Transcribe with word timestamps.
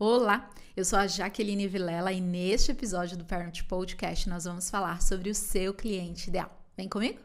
Olá, 0.00 0.48
eu 0.76 0.84
sou 0.84 0.96
a 0.96 1.08
Jaqueline 1.08 1.66
Vilela 1.66 2.12
e 2.12 2.20
neste 2.20 2.70
episódio 2.70 3.16
do 3.16 3.24
Parent 3.24 3.64
Podcast 3.64 4.28
nós 4.28 4.44
vamos 4.44 4.70
falar 4.70 5.02
sobre 5.02 5.28
o 5.28 5.34
seu 5.34 5.74
cliente 5.74 6.28
ideal. 6.28 6.56
Vem 6.76 6.88
comigo? 6.88 7.18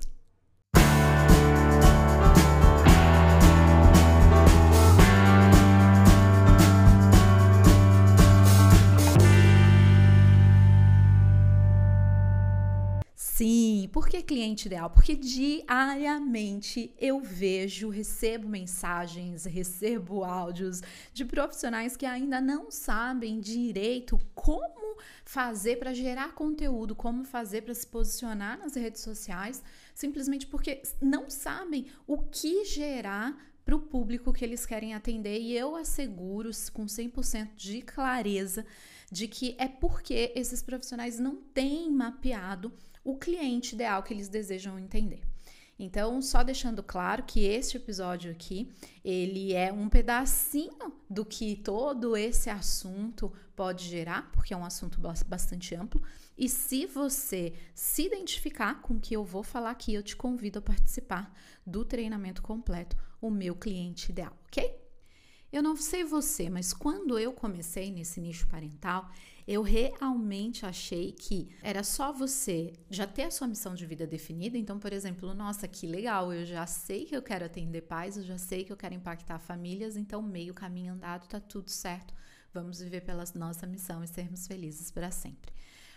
Por 13.93 14.09
que 14.09 14.23
cliente 14.23 14.67
ideal? 14.67 14.89
Porque 14.89 15.15
diariamente 15.15 16.91
eu 16.97 17.21
vejo, 17.21 17.89
recebo 17.89 18.49
mensagens, 18.49 19.45
recebo 19.45 20.23
áudios 20.23 20.81
de 21.13 21.23
profissionais 21.23 21.95
que 21.95 22.07
ainda 22.07 22.41
não 22.41 22.71
sabem 22.71 23.39
direito 23.39 24.19
como 24.33 24.97
fazer 25.23 25.75
para 25.75 25.93
gerar 25.93 26.33
conteúdo, 26.33 26.95
como 26.95 27.23
fazer 27.23 27.61
para 27.61 27.75
se 27.75 27.85
posicionar 27.85 28.57
nas 28.57 28.73
redes 28.73 29.03
sociais, 29.03 29.63
simplesmente 29.93 30.47
porque 30.47 30.81
não 30.99 31.29
sabem 31.29 31.85
o 32.07 32.17
que 32.17 32.65
gerar 32.65 33.37
para 33.63 33.75
o 33.75 33.79
público 33.79 34.33
que 34.33 34.43
eles 34.43 34.65
querem 34.65 34.95
atender. 34.95 35.39
E 35.39 35.55
eu 35.55 35.75
asseguro 35.75 36.49
com 36.73 36.87
100% 36.87 37.49
de 37.55 37.83
clareza 37.83 38.65
de 39.11 39.27
que 39.27 39.55
é 39.59 39.67
porque 39.67 40.31
esses 40.35 40.63
profissionais 40.63 41.19
não 41.19 41.35
têm 41.35 41.91
mapeado 41.91 42.73
o 43.03 43.17
cliente 43.17 43.75
ideal 43.75 44.01
que 44.03 44.13
eles 44.13 44.29
desejam 44.29 44.79
entender. 44.79 45.21
Então, 45.77 46.21
só 46.21 46.43
deixando 46.43 46.83
claro 46.83 47.23
que 47.23 47.43
este 47.43 47.77
episódio 47.77 48.31
aqui, 48.31 48.71
ele 49.03 49.53
é 49.53 49.73
um 49.73 49.89
pedacinho 49.89 50.93
do 51.09 51.25
que 51.25 51.55
todo 51.57 52.15
esse 52.15 52.49
assunto 52.49 53.33
pode 53.55 53.85
gerar, 53.85 54.31
porque 54.31 54.53
é 54.53 54.57
um 54.57 54.65
assunto 54.65 55.01
bastante 55.27 55.75
amplo. 55.75 56.01
E 56.37 56.47
se 56.47 56.85
você 56.85 57.53
se 57.73 58.05
identificar 58.05 58.81
com 58.81 58.95
o 58.95 58.99
que 58.99 59.15
eu 59.15 59.23
vou 59.23 59.43
falar 59.43 59.71
aqui, 59.71 59.93
eu 59.93 60.03
te 60.03 60.15
convido 60.15 60.59
a 60.59 60.61
participar 60.61 61.35
do 61.65 61.83
treinamento 61.83 62.41
completo, 62.41 62.95
o 63.19 63.29
meu 63.29 63.55
cliente 63.55 64.11
ideal, 64.11 64.37
ok? 64.45 64.79
Eu 65.51 65.61
não 65.61 65.75
sei 65.75 66.03
você, 66.03 66.49
mas 66.49 66.73
quando 66.73 67.19
eu 67.19 67.31
comecei 67.31 67.91
nesse 67.91 68.19
nicho 68.19 68.47
parental, 68.47 69.09
eu 69.47 69.61
realmente 69.61 70.65
achei 70.65 71.11
que 71.11 71.49
era 71.61 71.83
só 71.83 72.11
você 72.11 72.73
já 72.89 73.05
ter 73.05 73.23
a 73.23 73.31
sua 73.31 73.47
missão 73.47 73.75
de 73.75 73.85
vida 73.85 74.07
definida. 74.07 74.57
Então, 74.57 74.79
por 74.79 74.93
exemplo, 74.93 75.33
nossa, 75.33 75.67
que 75.67 75.85
legal, 75.85 76.33
eu 76.33 76.45
já 76.45 76.65
sei 76.65 77.05
que 77.05 77.15
eu 77.15 77.21
quero 77.21 77.45
atender 77.45 77.81
pais, 77.81 78.17
eu 78.17 78.23
já 78.23 78.37
sei 78.37 78.63
que 78.63 78.71
eu 78.71 78.77
quero 78.77 78.93
impactar 78.93 79.39
famílias, 79.39 79.97
então 79.97 80.21
meio 80.21 80.53
caminho 80.53 80.93
andado, 80.93 81.27
tá 81.27 81.39
tudo 81.39 81.69
certo. 81.69 82.13
Vamos 82.53 82.79
viver 82.79 83.01
pela 83.01 83.23
nossa 83.35 83.65
missão 83.65 84.03
e 84.03 84.07
sermos 84.07 84.47
felizes 84.47 84.91
para 84.91 85.09
sempre. 85.09 85.51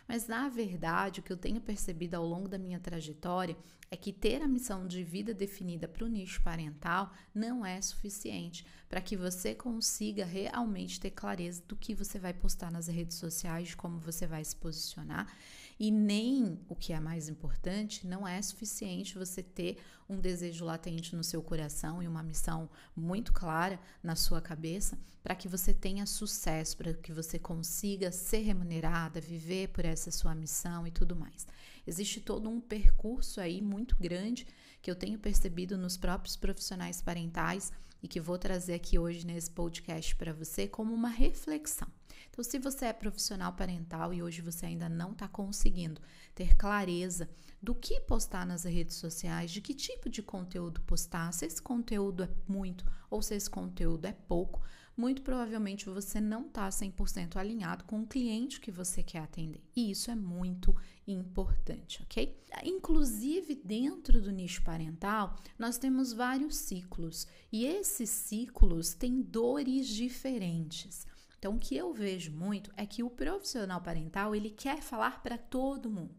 Mas 0.07 0.27
na 0.27 0.49
verdade, 0.49 1.21
o 1.21 1.23
que 1.23 1.33
eu 1.33 1.37
tenho 1.37 1.61
percebido 1.61 2.15
ao 2.15 2.25
longo 2.25 2.49
da 2.49 2.59
minha 2.59 2.79
trajetória 2.79 3.57
é 3.91 3.97
que 3.97 4.13
ter 4.13 4.43
a 4.43 4.49
missão 4.49 4.87
de 4.87 5.03
vida 5.03 5.33
definida 5.33 5.87
para 5.87 6.05
o 6.05 6.09
nicho 6.09 6.43
parental 6.43 7.13
não 7.35 7.65
é 7.65 7.81
suficiente 7.81 8.67
para 8.89 9.01
que 9.01 9.17
você 9.17 9.55
consiga 9.55 10.25
realmente 10.25 11.01
ter 11.01 11.11
clareza 11.11 11.63
do 11.67 11.77
que 11.77 11.95
você 11.95 12.19
vai 12.19 12.33
postar 12.33 12.71
nas 12.71 12.89
redes 12.89 13.17
sociais, 13.17 13.69
de 13.69 13.77
como 13.77 13.99
você 13.99 14.27
vai 14.27 14.45
se 14.45 14.57
posicionar 14.57 15.33
e 15.79 15.91
nem, 15.91 16.59
o 16.69 16.75
que 16.75 16.93
é 16.93 17.01
mais 17.01 17.29
importante, 17.29 18.07
não 18.07 18.27
é 18.27 18.41
suficiente 18.41 19.19
você 19.19 19.43
ter 19.43 19.79
um 20.09 20.19
desejo 20.19 20.65
latente 20.65 21.15
no 21.15 21.23
seu 21.23 21.43
coração 21.43 22.03
e 22.03 22.09
uma 22.09 22.23
missão 22.23 22.69
muito 22.95 23.33
clara 23.33 23.79
na 24.03 24.17
sua 24.17 24.41
cabeça 24.41 24.99
para 25.23 25.35
que 25.35 25.49
você 25.49 25.75
tenha 25.75 26.07
sucesso, 26.07 26.77
para 26.77 26.95
que 26.95 27.13
você 27.13 27.39
consiga 27.39 28.13
ser 28.13 28.39
remunerada, 28.39 29.21
viver 29.21 29.69
por 29.69 29.85
essa 29.85 30.11
sua 30.11 30.35
missão 30.35 30.87
e 30.87 30.91
tudo 30.91 31.17
mais. 31.17 31.47
Existe 31.87 32.21
todo 32.21 32.49
um 32.49 32.61
percurso 32.61 33.41
aí 33.41 33.63
muito 33.63 33.97
grande 33.97 34.47
que 34.83 34.91
eu 34.91 34.97
tenho 34.97 35.19
percebido 35.19 35.79
nos 35.79 35.97
próprios 35.97 36.37
profissionais 36.37 37.01
parentais 37.01 37.73
e 38.03 38.09
que 38.09 38.21
vou 38.21 38.39
trazer 38.39 38.75
aqui 38.75 38.99
hoje 38.99 39.27
nesse 39.27 39.51
podcast 39.51 40.15
para 40.17 40.33
você 40.33 40.69
como 40.69 40.93
uma 40.93 41.09
reflexão. 41.09 41.89
Então, 42.29 42.45
se 42.45 42.59
você 42.59 42.87
é 42.87 42.93
profissional 42.93 43.53
parental 43.55 44.13
e 44.13 44.23
hoje 44.23 44.43
você 44.43 44.67
ainda 44.67 44.89
não 44.89 45.13
está 45.13 45.27
conseguindo 45.27 46.01
ter 46.35 46.55
clareza 46.55 47.29
do 47.63 47.75
que 47.75 48.01
postar 48.01 48.47
nas 48.47 48.65
redes 48.65 48.97
sociais, 48.97 49.51
de 49.51 49.61
que 49.61 49.75
tipo 49.75 50.09
de 50.09 50.23
conteúdo 50.23 50.81
postar, 50.83 51.33
se 51.33 51.47
esse 51.47 51.63
conteúdo 51.63 52.25
é 52.25 52.29
muito 52.47 52.85
ou 53.11 53.23
se 53.23 53.35
esse 53.35 53.49
conteúdo 53.49 54.05
é 54.05 54.13
pouco, 54.13 54.63
muito 54.97 55.23
provavelmente 55.23 55.87
você 55.87 56.21
não 56.21 56.47
está 56.47 56.69
100% 56.69 57.37
alinhado 57.37 57.85
com 57.85 58.01
o 58.01 58.07
cliente 58.07 58.61
que 58.61 58.71
você 58.71 59.03
quer 59.03 59.19
atender. 59.19 59.63
E 59.75 59.91
isso 59.91 60.11
é 60.11 60.15
muito 60.15 60.75
importante, 61.07 62.03
ok? 62.03 62.37
Inclusive, 62.65 63.55
dentro 63.55 64.21
do 64.21 64.31
nicho 64.31 64.63
parental, 64.63 65.37
nós 65.59 65.79
temos 65.79 66.13
vários 66.13 66.57
ciclos 66.57 67.27
e 67.53 67.65
esses 67.65 68.11
ciclos 68.11 68.95
têm 68.95 69.21
dores 69.23 69.87
diferentes. 69.89 71.07
Então, 71.39 71.55
o 71.55 71.59
que 71.59 71.77
eu 71.77 71.93
vejo 71.93 72.33
muito 72.33 72.73
é 72.77 72.85
que 72.87 73.03
o 73.03 73.11
profissional 73.11 73.81
parental 73.81 74.35
ele 74.35 74.51
quer 74.51 74.81
falar 74.83 75.23
para 75.23 75.39
todo 75.39 75.91
mundo. 75.91 76.17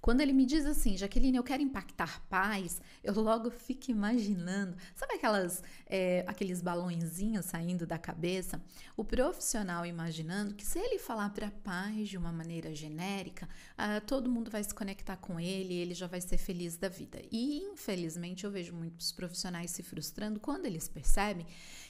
Quando 0.00 0.20
ele 0.20 0.32
me 0.32 0.46
diz 0.46 0.64
assim, 0.64 0.96
Jaqueline, 0.96 1.36
eu 1.36 1.42
quero 1.42 1.62
impactar 1.62 2.22
pais, 2.28 2.80
eu 3.02 3.12
logo 3.14 3.50
fico 3.50 3.90
imaginando, 3.90 4.76
sabe 4.94 5.14
aquelas, 5.14 5.62
é, 5.86 6.24
aqueles 6.26 6.62
balõezinhos 6.62 7.46
saindo 7.46 7.86
da 7.86 7.98
cabeça? 7.98 8.62
O 8.96 9.04
profissional 9.04 9.84
imaginando 9.84 10.54
que 10.54 10.64
se 10.64 10.78
ele 10.78 10.98
falar 10.98 11.30
para 11.30 11.50
pais 11.50 12.08
de 12.08 12.16
uma 12.16 12.32
maneira 12.32 12.74
genérica, 12.74 13.48
ah, 13.76 14.00
todo 14.00 14.30
mundo 14.30 14.50
vai 14.50 14.62
se 14.62 14.74
conectar 14.74 15.16
com 15.16 15.40
ele, 15.40 15.74
ele 15.74 15.94
já 15.94 16.06
vai 16.06 16.20
ser 16.20 16.38
feliz 16.38 16.76
da 16.76 16.88
vida. 16.88 17.20
E 17.32 17.64
infelizmente 17.64 18.44
eu 18.44 18.50
vejo 18.50 18.72
muitos 18.74 19.10
profissionais 19.10 19.72
se 19.72 19.82
frustrando 19.82 20.38
quando 20.38 20.66
eles 20.66 20.88
percebem 20.88 21.46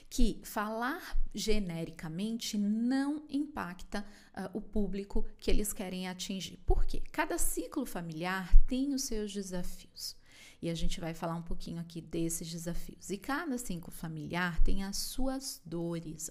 que 0.09 0.39
falar 0.43 1.17
genericamente 1.33 2.57
não 2.57 3.23
impacta 3.29 4.05
uh, 4.35 4.57
o 4.57 4.61
público 4.61 5.25
que 5.37 5.51
eles 5.51 5.71
querem 5.71 6.07
atingir. 6.07 6.57
Por 6.65 6.83
quê? 6.85 7.01
Cada 7.11 7.37
ciclo 7.37 7.85
familiar 7.85 8.55
tem 8.65 8.93
os 8.93 9.03
seus 9.03 9.31
desafios. 9.31 10.17
E 10.61 10.69
a 10.69 10.75
gente 10.75 10.99
vai 10.99 11.13
falar 11.13 11.35
um 11.35 11.41
pouquinho 11.43 11.79
aqui 11.79 12.01
desses 12.01 12.49
desafios. 12.49 13.09
E 13.09 13.17
cada 13.17 13.57
ciclo 13.57 13.91
familiar 13.91 14.61
tem 14.63 14.83
as 14.83 14.97
suas 14.97 15.61
dores. 15.63 16.29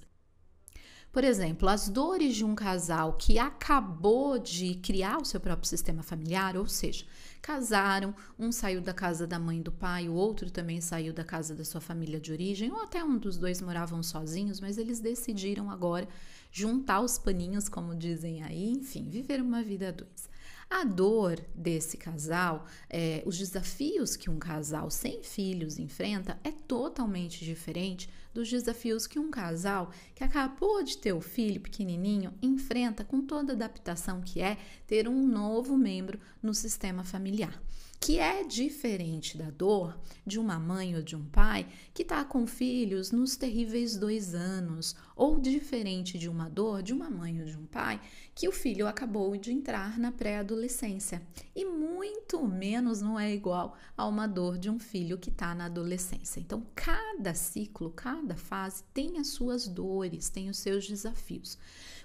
Por 1.18 1.24
exemplo, 1.24 1.68
as 1.68 1.88
dores 1.88 2.36
de 2.36 2.44
um 2.44 2.54
casal 2.54 3.14
que 3.14 3.40
acabou 3.40 4.38
de 4.38 4.76
criar 4.76 5.18
o 5.18 5.24
seu 5.24 5.40
próprio 5.40 5.68
sistema 5.68 6.00
familiar, 6.00 6.56
ou 6.56 6.68
seja, 6.68 7.04
casaram, 7.42 8.14
um 8.38 8.52
saiu 8.52 8.80
da 8.80 8.94
casa 8.94 9.26
da 9.26 9.36
mãe 9.36 9.58
e 9.58 9.62
do 9.64 9.72
pai, 9.72 10.08
o 10.08 10.14
outro 10.14 10.48
também 10.48 10.80
saiu 10.80 11.12
da 11.12 11.24
casa 11.24 11.56
da 11.56 11.64
sua 11.64 11.80
família 11.80 12.20
de 12.20 12.30
origem, 12.30 12.70
ou 12.70 12.84
até 12.84 13.02
um 13.02 13.18
dos 13.18 13.36
dois 13.36 13.60
moravam 13.60 14.00
sozinhos, 14.00 14.60
mas 14.60 14.78
eles 14.78 15.00
decidiram 15.00 15.68
agora 15.72 16.06
juntar 16.52 17.00
os 17.00 17.18
paninhos, 17.18 17.68
como 17.68 17.96
dizem 17.96 18.44
aí, 18.44 18.70
enfim, 18.70 19.10
viver 19.10 19.42
uma 19.42 19.60
vida 19.60 19.88
a 19.88 19.90
dois. 19.90 20.28
A 20.70 20.84
dor 20.84 21.40
desse 21.52 21.96
casal, 21.96 22.66
é, 22.90 23.24
os 23.26 23.38
desafios 23.38 24.16
que 24.16 24.30
um 24.30 24.38
casal 24.38 24.88
sem 24.90 25.22
filhos 25.24 25.80
enfrenta 25.80 26.38
é 26.44 26.52
totalmente 26.52 27.44
diferente 27.44 28.08
dos 28.32 28.50
desafios 28.50 29.06
que 29.06 29.18
um 29.18 29.30
casal 29.30 29.90
que 30.14 30.24
acabou 30.24 30.82
de 30.82 30.98
ter 30.98 31.12
o 31.12 31.20
filho 31.20 31.60
pequenininho 31.60 32.32
enfrenta 32.42 33.04
com 33.04 33.20
toda 33.20 33.52
a 33.52 33.56
adaptação 33.56 34.20
que 34.20 34.40
é 34.40 34.56
ter 34.86 35.08
um 35.08 35.26
novo 35.26 35.76
membro 35.76 36.18
no 36.42 36.54
sistema 36.54 37.04
familiar 37.04 37.60
que 38.00 38.18
é 38.18 38.44
diferente 38.44 39.36
da 39.36 39.50
dor 39.50 39.98
de 40.24 40.38
uma 40.38 40.58
mãe 40.58 40.94
ou 40.94 41.02
de 41.02 41.16
um 41.16 41.24
pai 41.24 41.66
que 41.92 42.02
está 42.02 42.24
com 42.24 42.46
filhos 42.46 43.10
nos 43.10 43.36
terríveis 43.36 43.96
dois 43.96 44.34
anos, 44.34 44.94
ou 45.16 45.38
diferente 45.38 46.18
de 46.18 46.28
uma 46.28 46.48
dor 46.48 46.82
de 46.82 46.92
uma 46.92 47.10
mãe 47.10 47.40
ou 47.40 47.46
de 47.46 47.56
um 47.56 47.66
pai 47.66 48.00
que 48.34 48.48
o 48.48 48.52
filho 48.52 48.86
acabou 48.86 49.36
de 49.36 49.52
entrar 49.52 49.98
na 49.98 50.12
pré-adolescência, 50.12 51.20
e 51.56 51.64
muito 51.64 52.46
menos 52.46 53.02
não 53.02 53.18
é 53.18 53.34
igual 53.34 53.76
a 53.96 54.06
uma 54.06 54.28
dor 54.28 54.58
de 54.58 54.70
um 54.70 54.78
filho 54.78 55.18
que 55.18 55.30
está 55.30 55.54
na 55.54 55.64
adolescência. 55.64 56.38
Então, 56.38 56.64
cada 56.74 57.34
ciclo, 57.34 57.90
cada 57.90 58.36
fase 58.36 58.84
tem 58.94 59.18
as 59.18 59.28
suas 59.28 59.66
dores, 59.66 60.28
tem 60.28 60.48
os 60.48 60.58
seus 60.58 60.86
desafios. 60.86 61.58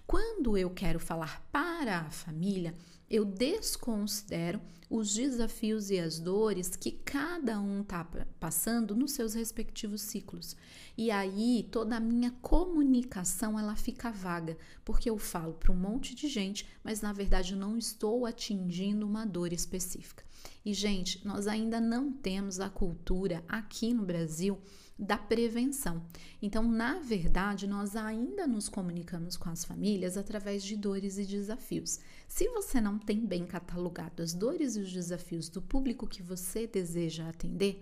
Quando 0.08 0.58
eu 0.58 0.70
quero 0.70 1.00
falar 1.00 1.46
para 1.52 2.00
a 2.00 2.10
família, 2.10 2.74
eu 3.14 3.24
desconsidero 3.24 4.60
os 4.90 5.14
desafios 5.14 5.92
e 5.92 6.00
as 6.00 6.20
dores 6.20 6.76
que 6.76 6.92
cada 6.92 7.60
um 7.60 7.82
está 7.82 8.04
passando 8.40 8.96
nos 8.96 9.12
seus 9.12 9.36
respectivos 9.36 10.02
ciclos. 10.02 10.56
E 10.98 11.12
aí 11.12 11.70
toda 11.72 11.98
a 11.98 12.00
minha 12.00 12.32
comunicação 12.42 13.60
ela 13.60 13.76
fica 13.76 14.12
vaga, 14.12 14.58
porque 14.84 15.12
eu 15.12 15.20
falo 15.20 15.54
para 15.54 15.72
um 15.72 15.76
monte 15.76 16.16
de 16.16 16.28
gente, 16.28 16.68
mas 16.84 17.02
na 17.02 17.14
verdade 17.14 17.54
eu 17.54 17.60
não 17.60 17.78
estou 17.78 18.26
atingindo 18.26 19.06
uma 19.06 19.26
dor 19.26 19.54
específica. 19.54 20.24
E 20.66 20.74
gente, 20.74 21.24
nós 21.24 21.46
ainda 21.46 21.80
não 21.80 22.12
temos 22.12 22.60
a 22.60 22.68
cultura 22.68 23.44
aqui 23.48 23.94
no 23.94 24.04
Brasil 24.04 24.60
da 24.98 25.18
prevenção. 25.18 26.04
Então, 26.42 26.64
na 26.64 27.00
verdade, 27.00 27.68
nós 27.68 27.96
ainda 27.96 28.46
nos 28.46 28.70
comunicamos 28.70 29.36
com 29.36 29.50
as 29.50 29.66
famílias 29.66 30.18
através 30.18 30.64
de 30.64 30.76
dores 30.76 31.18
e 31.18 31.26
desafios. 31.26 32.00
Se 32.28 32.48
você 32.50 32.80
não 32.80 33.00
tem 33.00 33.26
bem 33.26 33.46
catalogado 33.46 34.22
as 34.22 34.34
dores 34.34 34.76
e 34.76 34.80
os 34.80 34.92
desafios 34.92 35.50
do 35.50 35.62
público 35.62 36.08
que 36.08 36.22
você 36.22 36.68
deseja 36.68 37.28
atender, 37.28 37.82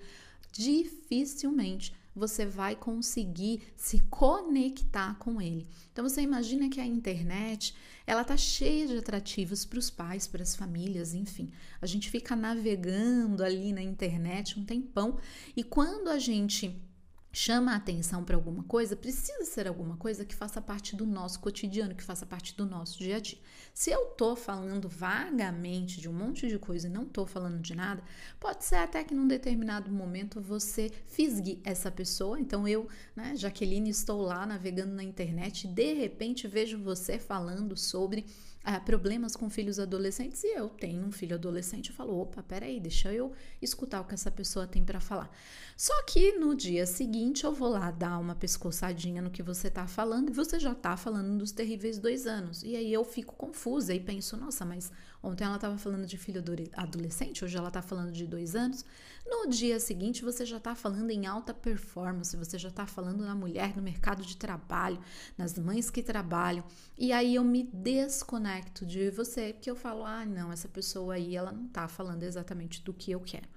dificilmente 0.51 1.93
você 2.13 2.45
vai 2.45 2.75
conseguir 2.75 3.61
se 3.75 3.99
conectar 4.09 5.17
com 5.17 5.41
ele. 5.41 5.65
Então 5.91 6.07
você 6.07 6.21
imagina 6.21 6.69
que 6.69 6.81
a 6.81 6.85
internet, 6.85 7.73
ela 8.05 8.23
tá 8.23 8.35
cheia 8.35 8.85
de 8.85 8.97
atrativos 8.97 9.63
para 9.63 9.79
os 9.79 9.89
pais, 9.89 10.27
para 10.27 10.43
as 10.43 10.55
famílias, 10.55 11.13
enfim. 11.13 11.49
A 11.81 11.85
gente 11.85 12.09
fica 12.09 12.35
navegando 12.35 13.43
ali 13.43 13.71
na 13.71 13.81
internet 13.81 14.59
um 14.59 14.65
tempão 14.65 15.17
e 15.55 15.63
quando 15.63 16.09
a 16.09 16.19
gente 16.19 16.81
chama 17.31 17.73
a 17.73 17.77
atenção 17.77 18.23
para 18.23 18.35
alguma 18.35 18.63
coisa, 18.63 18.95
precisa 18.95 19.45
ser 19.45 19.67
alguma 19.67 19.95
coisa 19.95 20.25
que 20.25 20.35
faça 20.35 20.61
parte 20.61 20.95
do 20.95 21.05
nosso 21.05 21.39
cotidiano, 21.39 21.95
que 21.95 22.03
faça 22.03 22.25
parte 22.25 22.55
do 22.55 22.65
nosso 22.65 22.99
dia 22.99 23.17
a 23.17 23.19
dia. 23.19 23.37
Se 23.73 23.89
eu 23.89 24.07
tô 24.07 24.35
falando 24.35 24.89
vagamente 24.89 26.01
de 26.01 26.09
um 26.09 26.13
monte 26.13 26.47
de 26.47 26.59
coisa 26.59 26.87
e 26.87 26.89
não 26.89 27.05
tô 27.05 27.25
falando 27.25 27.59
de 27.59 27.73
nada, 27.73 28.03
pode 28.39 28.65
ser 28.65 28.75
até 28.75 29.03
que 29.03 29.13
num 29.13 29.27
determinado 29.27 29.89
momento 29.89 30.41
você 30.41 30.91
fisgue 31.07 31.61
essa 31.63 31.89
pessoa. 31.89 32.39
Então 32.39 32.67
eu, 32.67 32.87
né, 33.15 33.33
Jaqueline, 33.35 33.89
estou 33.89 34.21
lá 34.21 34.45
navegando 34.45 34.93
na 34.93 35.03
internet 35.03 35.65
e 35.65 35.71
de 35.71 35.93
repente 35.93 36.47
vejo 36.47 36.77
você 36.77 37.17
falando 37.17 37.77
sobre 37.77 38.25
ah, 38.63 38.79
problemas 38.79 39.35
com 39.35 39.49
filhos 39.49 39.79
adolescentes 39.79 40.43
e 40.43 40.55
eu 40.55 40.69
tenho 40.69 41.03
um 41.03 41.11
filho 41.11 41.35
adolescente, 41.35 41.89
eu 41.89 41.95
falo, 41.95 42.19
opa, 42.19 42.43
peraí, 42.43 42.79
deixa 42.79 43.11
eu 43.11 43.33
escutar 43.61 44.01
o 44.01 44.05
que 44.05 44.13
essa 44.13 44.29
pessoa 44.29 44.67
tem 44.67 44.83
para 44.83 44.99
falar. 44.99 45.31
Só 45.75 46.03
que 46.03 46.33
no 46.33 46.53
dia 46.53 46.85
seguinte 46.85 47.43
eu 47.43 47.53
vou 47.53 47.69
lá 47.69 47.89
dar 47.89 48.19
uma 48.19 48.35
pescoçadinha 48.35 49.21
no 49.21 49.31
que 49.31 49.41
você 49.41 49.69
tá 49.69 49.87
falando 49.87 50.29
e 50.29 50.33
você 50.33 50.59
já 50.59 50.75
tá 50.75 50.95
falando 50.95 51.37
dos 51.37 51.51
terríveis 51.51 51.97
dois 51.97 52.27
anos. 52.27 52.61
E 52.61 52.75
aí 52.75 52.93
eu 52.93 53.03
fico 53.03 53.35
confusa 53.35 53.93
e 53.93 53.99
penso, 53.99 54.37
nossa, 54.37 54.63
mas 54.63 54.91
ontem 55.23 55.43
ela 55.43 55.55
estava 55.55 55.77
falando 55.77 56.05
de 56.05 56.17
filho 56.17 56.43
adolescente, 56.73 57.43
hoje 57.43 57.57
ela 57.57 57.71
tá 57.71 57.81
falando 57.81 58.11
de 58.11 58.25
dois 58.25 58.55
anos. 58.55 58.85
No 59.25 59.47
dia 59.47 59.79
seguinte 59.79 60.23
você 60.23 60.45
já 60.45 60.59
tá 60.59 60.75
falando 60.75 61.09
em 61.09 61.25
alta 61.25 61.53
performance, 61.53 62.35
você 62.35 62.57
já 62.57 62.71
tá 62.71 62.85
falando 62.85 63.23
na 63.23 63.35
mulher 63.35 63.75
no 63.75 63.81
mercado 63.81 64.23
de 64.23 64.35
trabalho, 64.35 64.99
nas 65.37 65.57
mães 65.57 65.89
que 65.89 66.01
trabalham. 66.01 66.63
E 66.97 67.13
aí 67.13 67.35
eu 67.35 67.43
me 67.43 67.63
desconecto 67.63 68.85
de 68.85 69.09
você, 69.11 69.53
porque 69.53 69.69
eu 69.69 69.75
falo, 69.75 70.03
ah, 70.03 70.25
não, 70.25 70.51
essa 70.51 70.67
pessoa 70.67 71.13
aí, 71.13 71.35
ela 71.35 71.51
não 71.51 71.67
tá 71.67 71.87
falando 71.87 72.23
exatamente 72.23 72.83
do 72.83 72.93
que 72.93 73.11
eu 73.11 73.19
quero. 73.19 73.47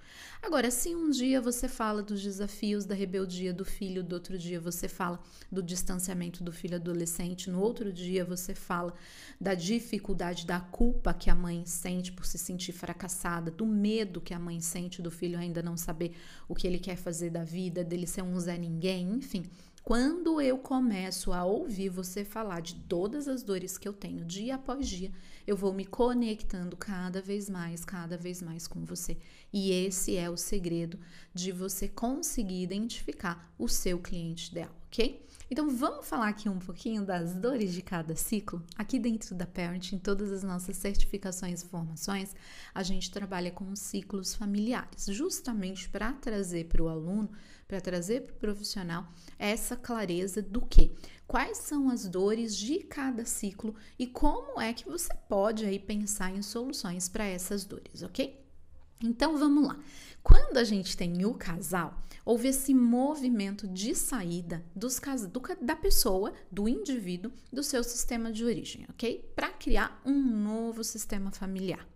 Agora, 0.43 0.70
se 0.70 0.94
um 0.94 1.11
dia 1.11 1.40
você 1.40 1.66
fala 1.66 2.02
dos 2.02 2.22
desafios 2.22 2.84
da 2.84 2.94
rebeldia 2.94 3.52
do 3.52 3.64
filho, 3.64 4.05
do 4.05 4.12
outro 4.12 4.38
dia 4.38 4.61
você 4.61 4.87
fala 4.87 5.19
do 5.50 5.62
distanciamento 5.62 6.44
do 6.44 6.52
filho 6.52 6.76
adolescente, 6.76 7.50
no 7.50 7.61
outro 7.61 7.93
dia 7.93 8.25
você 8.25 8.55
fala 8.55 8.94
da 9.40 9.55
dificuldade 9.55 10.46
da 10.46 10.61
culpa 10.61 11.14
que 11.14 11.31
a 11.31 11.34
mãe 11.34 11.53
sente 11.66 12.10
por 12.10 12.24
se 12.24 12.38
sentir 12.38 12.72
fracassada, 12.72 13.50
do 13.50 13.66
medo 13.66 14.20
que 14.20 14.32
a 14.32 14.38
mãe 14.38 14.60
sente 14.60 15.02
do 15.02 15.10
filho 15.10 15.38
ainda 15.38 15.62
não 15.62 15.76
saber 15.76 16.16
o 16.48 16.54
que 16.54 16.66
ele 16.66 16.78
quer 16.78 16.96
fazer 16.96 17.30
da 17.30 17.44
vida, 17.44 17.84
dele 17.84 18.06
ser 18.06 18.22
um 18.22 18.40
Zé 18.40 18.56
Ninguém, 18.56 19.12
enfim. 19.12 19.44
Quando 19.84 20.40
eu 20.40 20.56
começo 20.56 21.30
a 21.30 21.44
ouvir 21.44 21.90
você 21.90 22.24
falar 22.24 22.60
de 22.60 22.74
todas 22.74 23.28
as 23.28 23.42
dores 23.42 23.76
que 23.76 23.86
eu 23.86 23.92
tenho 23.92 24.24
dia 24.24 24.54
após 24.54 24.88
dia, 24.88 25.12
eu 25.46 25.54
vou 25.54 25.74
me 25.74 25.84
conectando 25.84 26.74
cada 26.74 27.20
vez 27.20 27.50
mais, 27.50 27.84
cada 27.84 28.16
vez 28.16 28.40
mais 28.40 28.66
com 28.66 28.82
você. 28.82 29.18
E 29.52 29.70
esse 29.70 30.16
é 30.16 30.30
o 30.30 30.38
segredo 30.38 30.98
de 31.34 31.52
você 31.52 31.86
conseguir 31.86 32.62
identificar 32.62 33.52
o 33.58 33.68
seu 33.68 33.98
cliente 33.98 34.50
ideal, 34.52 34.74
ok? 34.86 35.22
Então 35.54 35.70
vamos 35.70 36.04
falar 36.08 36.30
aqui 36.30 36.48
um 36.48 36.58
pouquinho 36.58 37.06
das 37.06 37.32
dores 37.32 37.72
de 37.72 37.80
cada 37.80 38.16
ciclo. 38.16 38.60
Aqui 38.76 38.98
dentro 38.98 39.36
da 39.36 39.46
Parent, 39.46 39.92
em 39.92 40.00
todas 40.00 40.32
as 40.32 40.42
nossas 40.42 40.76
certificações 40.76 41.62
e 41.62 41.68
formações, 41.68 42.34
a 42.74 42.82
gente 42.82 43.08
trabalha 43.08 43.52
com 43.52 43.76
ciclos 43.76 44.34
familiares, 44.34 45.06
justamente 45.10 45.88
para 45.88 46.12
trazer 46.12 46.64
para 46.64 46.82
o 46.82 46.88
aluno 46.88 47.30
para 47.68 47.80
trazer 47.80 48.22
para 48.22 48.32
o 48.32 48.38
profissional 48.38 49.06
essa 49.38 49.76
clareza 49.76 50.42
do 50.42 50.60
que, 50.60 50.92
quais 51.24 51.58
são 51.58 51.88
as 51.88 52.08
dores 52.08 52.56
de 52.56 52.80
cada 52.80 53.24
ciclo 53.24 53.76
e 53.96 54.08
como 54.08 54.60
é 54.60 54.72
que 54.72 54.88
você 54.88 55.14
pode 55.28 55.64
aí 55.64 55.78
pensar 55.78 56.34
em 56.34 56.42
soluções 56.42 57.08
para 57.08 57.26
essas 57.26 57.64
dores, 57.64 58.02
ok? 58.02 58.44
Então 59.00 59.36
vamos 59.38 59.68
lá. 59.68 59.78
Quando 60.22 60.56
a 60.56 60.64
gente 60.64 60.96
tem 60.96 61.24
o 61.24 61.34
casal, 61.34 62.00
houve 62.25 62.49
esse 62.49 62.73
movimento 62.73 63.69
de 63.69 63.94
saída 63.94 64.65
dos 64.75 65.00
do, 65.31 65.43
da 65.61 65.76
pessoa, 65.76 66.32
do 66.50 66.69
indivíduo, 66.69 67.32
do 67.53 67.62
seu 67.62 67.85
sistema 67.85 68.32
de 68.32 68.44
origem, 68.44 68.87
ok? 68.88 69.31
Para 69.37 69.50
criar 69.50 70.00
um 70.05 70.19
novo 70.19 70.82
sistema 70.82 71.31
familiar. 71.31 71.87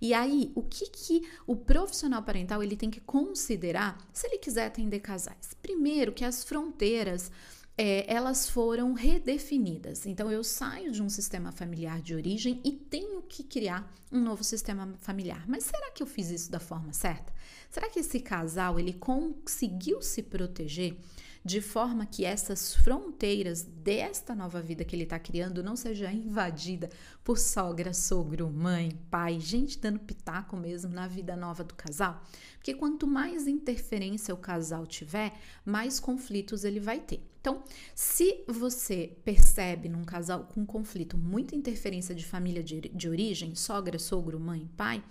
E 0.00 0.12
aí, 0.12 0.50
o 0.54 0.62
que, 0.62 0.90
que 0.90 1.28
o 1.46 1.54
profissional 1.54 2.22
parental 2.22 2.62
ele 2.62 2.76
tem 2.76 2.90
que 2.90 3.00
considerar 3.00 3.98
se 4.12 4.26
ele 4.26 4.38
quiser 4.38 4.66
atender 4.66 5.00
casais? 5.00 5.54
Primeiro, 5.62 6.12
que 6.12 6.24
as 6.24 6.42
fronteiras 6.42 7.30
é, 7.76 8.04
elas 8.12 8.48
foram 8.48 8.92
redefinidas. 8.92 10.06
Então, 10.06 10.30
eu 10.30 10.44
saio 10.44 10.92
de 10.92 11.02
um 11.02 11.08
sistema 11.08 11.50
familiar 11.50 12.00
de 12.00 12.14
origem 12.14 12.60
e 12.64 12.72
tenho 12.72 13.22
que 13.22 13.42
criar 13.42 13.90
um 14.10 14.20
novo 14.20 14.44
sistema 14.44 14.94
familiar. 15.00 15.44
Mas 15.48 15.64
será 15.64 15.90
que 15.90 16.02
eu 16.02 16.06
fiz 16.06 16.30
isso 16.30 16.50
da 16.50 16.60
forma 16.60 16.92
certa? 16.92 17.32
Será 17.70 17.88
que 17.88 18.00
esse 18.00 18.20
casal 18.20 18.78
ele 18.78 18.92
conseguiu 18.92 20.02
se 20.02 20.22
proteger 20.22 20.96
de 21.44 21.60
forma 21.60 22.06
que 22.06 22.24
essas 22.24 22.74
fronteiras 22.74 23.62
desta 23.62 24.34
nova 24.34 24.60
vida 24.60 24.84
que 24.84 24.94
ele 24.94 25.02
está 25.02 25.18
criando 25.18 25.62
não 25.62 25.74
seja 25.74 26.12
invadida 26.12 26.88
por 27.24 27.38
sogra, 27.38 27.92
sogro, 27.92 28.48
mãe, 28.48 28.96
pai, 29.10 29.40
gente 29.40 29.78
dando 29.78 29.98
pitaco 29.98 30.56
mesmo 30.56 30.92
na 30.92 31.08
vida 31.08 31.34
nova 31.34 31.64
do 31.64 31.74
casal? 31.74 32.22
Porque 32.54 32.74
quanto 32.74 33.06
mais 33.06 33.46
interferência 33.46 34.32
o 34.32 34.38
casal 34.38 34.86
tiver, 34.86 35.36
mais 35.64 35.98
conflitos 35.98 36.64
ele 36.64 36.78
vai 36.78 37.00
ter. 37.00 37.20
Então, 37.40 37.64
se 37.92 38.44
você 38.46 39.16
percebe 39.24 39.88
num 39.88 40.04
casal 40.04 40.48
com 40.54 40.64
conflito 40.64 41.18
muita 41.18 41.56
interferência 41.56 42.14
de 42.14 42.24
família 42.24 42.62
de, 42.62 42.82
de 42.82 43.08
origem, 43.08 43.56
sogra, 43.56 43.98
sogro, 43.98 44.38
mãe, 44.38 44.70
pai, 44.76 45.02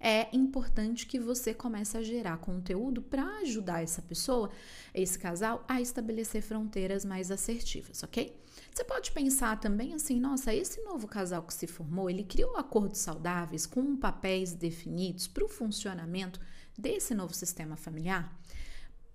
é 0.00 0.28
importante 0.34 1.06
que 1.06 1.18
você 1.18 1.52
comece 1.52 1.96
a 1.96 2.02
gerar 2.02 2.38
conteúdo 2.38 3.02
para 3.02 3.24
ajudar 3.38 3.82
essa 3.82 4.00
pessoa, 4.00 4.50
esse 4.94 5.18
casal, 5.18 5.64
a 5.68 5.80
estabelecer 5.80 6.42
fronteiras 6.42 7.04
mais 7.04 7.30
assertivas, 7.30 8.02
ok? 8.02 8.36
Você 8.72 8.84
pode 8.84 9.10
pensar 9.12 9.58
também 9.58 9.94
assim, 9.94 10.20
nossa, 10.20 10.54
esse 10.54 10.80
novo 10.82 11.06
casal 11.06 11.42
que 11.42 11.54
se 11.54 11.66
formou, 11.66 12.08
ele 12.08 12.24
criou 12.24 12.56
acordos 12.56 13.00
saudáveis 13.00 13.66
com 13.66 13.96
papéis 13.96 14.54
definidos 14.54 15.26
para 15.26 15.44
o 15.44 15.48
funcionamento 15.48 16.40
desse 16.76 17.14
novo 17.14 17.34
sistema 17.34 17.76
familiar? 17.76 18.32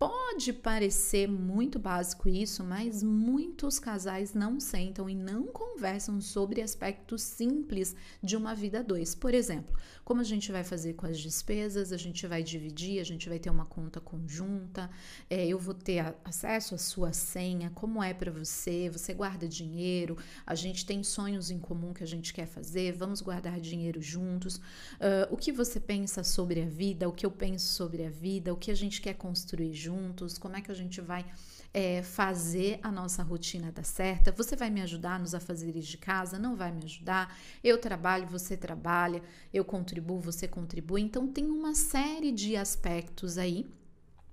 Pode 0.05 0.51
parecer 0.51 1.29
muito 1.29 1.79
básico 1.79 2.27
isso, 2.27 2.61
mas 2.61 3.01
muitos 3.01 3.79
casais 3.79 4.33
não 4.33 4.59
sentam 4.59 5.09
e 5.09 5.15
não 5.15 5.47
conversam 5.47 6.19
sobre 6.19 6.61
aspectos 6.61 7.21
simples 7.21 7.95
de 8.21 8.35
uma 8.35 8.53
vida 8.53 8.83
dois. 8.83 9.15
Por 9.15 9.33
exemplo, 9.33 9.73
como 10.03 10.19
a 10.19 10.23
gente 10.25 10.51
vai 10.51 10.61
fazer 10.61 10.95
com 10.95 11.05
as 11.05 11.17
despesas, 11.17 11.93
a 11.93 11.97
gente 11.97 12.27
vai 12.27 12.43
dividir, 12.43 12.99
a 12.99 13.05
gente 13.05 13.29
vai 13.29 13.39
ter 13.39 13.49
uma 13.49 13.65
conta 13.65 14.01
conjunta, 14.01 14.89
é, 15.29 15.47
eu 15.47 15.57
vou 15.57 15.73
ter 15.73 16.13
acesso 16.25 16.75
à 16.75 16.77
sua 16.77 17.13
senha, 17.13 17.69
como 17.69 18.03
é 18.03 18.13
para 18.13 18.29
você, 18.29 18.89
você 18.89 19.13
guarda 19.13 19.47
dinheiro, 19.47 20.17
a 20.45 20.53
gente 20.53 20.85
tem 20.85 21.01
sonhos 21.01 21.49
em 21.49 21.59
comum 21.59 21.93
que 21.93 22.03
a 22.03 22.07
gente 22.07 22.33
quer 22.33 22.47
fazer, 22.47 22.91
vamos 22.91 23.21
guardar 23.21 23.57
dinheiro 23.61 24.01
juntos. 24.01 24.57
Uh, 24.57 25.31
o 25.31 25.37
que 25.37 25.53
você 25.53 25.79
pensa 25.79 26.25
sobre 26.25 26.61
a 26.61 26.65
vida, 26.65 27.07
o 27.07 27.13
que 27.13 27.25
eu 27.25 27.31
penso 27.31 27.67
sobre 27.67 28.03
a 28.03 28.09
vida, 28.09 28.53
o 28.53 28.57
que 28.57 28.69
a 28.69 28.75
gente 28.75 28.99
quer 28.99 29.13
construir 29.13 29.73
juntos 29.73 29.92
juntos, 29.93 30.37
como 30.37 30.55
é 30.55 30.61
que 30.61 30.71
a 30.71 30.75
gente 30.75 30.99
vai 30.99 31.25
é, 31.73 32.01
fazer 32.01 32.79
a 32.81 32.91
nossa 32.91 33.21
rotina 33.23 33.71
dar 33.71 33.83
certa. 33.83 34.31
Você 34.31 34.55
vai 34.55 34.69
me 34.69 34.81
ajudar 34.81 35.19
nos 35.19 35.35
afazeres 35.35 35.85
de 35.85 35.97
casa? 35.97 36.39
Não 36.39 36.55
vai 36.55 36.71
me 36.71 36.83
ajudar? 36.83 37.37
Eu 37.63 37.77
trabalho, 37.77 38.27
você 38.27 38.57
trabalha, 38.57 39.21
eu 39.53 39.63
contribuo, 39.63 40.19
você 40.19 40.47
contribui. 40.47 41.01
Então, 41.01 41.27
tem 41.27 41.45
uma 41.45 41.75
série 41.75 42.31
de 42.31 42.55
aspectos 42.55 43.37
aí 43.37 43.67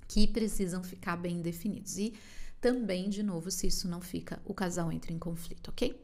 que 0.09 0.26
precisam 0.26 0.83
ficar 0.83 1.17
bem 1.17 1.40
definidos. 1.40 1.99
E 1.99 2.14
também, 2.61 3.09
de 3.09 3.23
novo, 3.23 3.50
se 3.50 3.67
isso 3.67 3.88
não 3.88 4.00
fica, 4.00 4.40
o 4.45 4.55
casal 4.55 4.90
entra 4.90 5.12
em 5.12 5.19
conflito, 5.19 5.69
ok? 5.69 5.99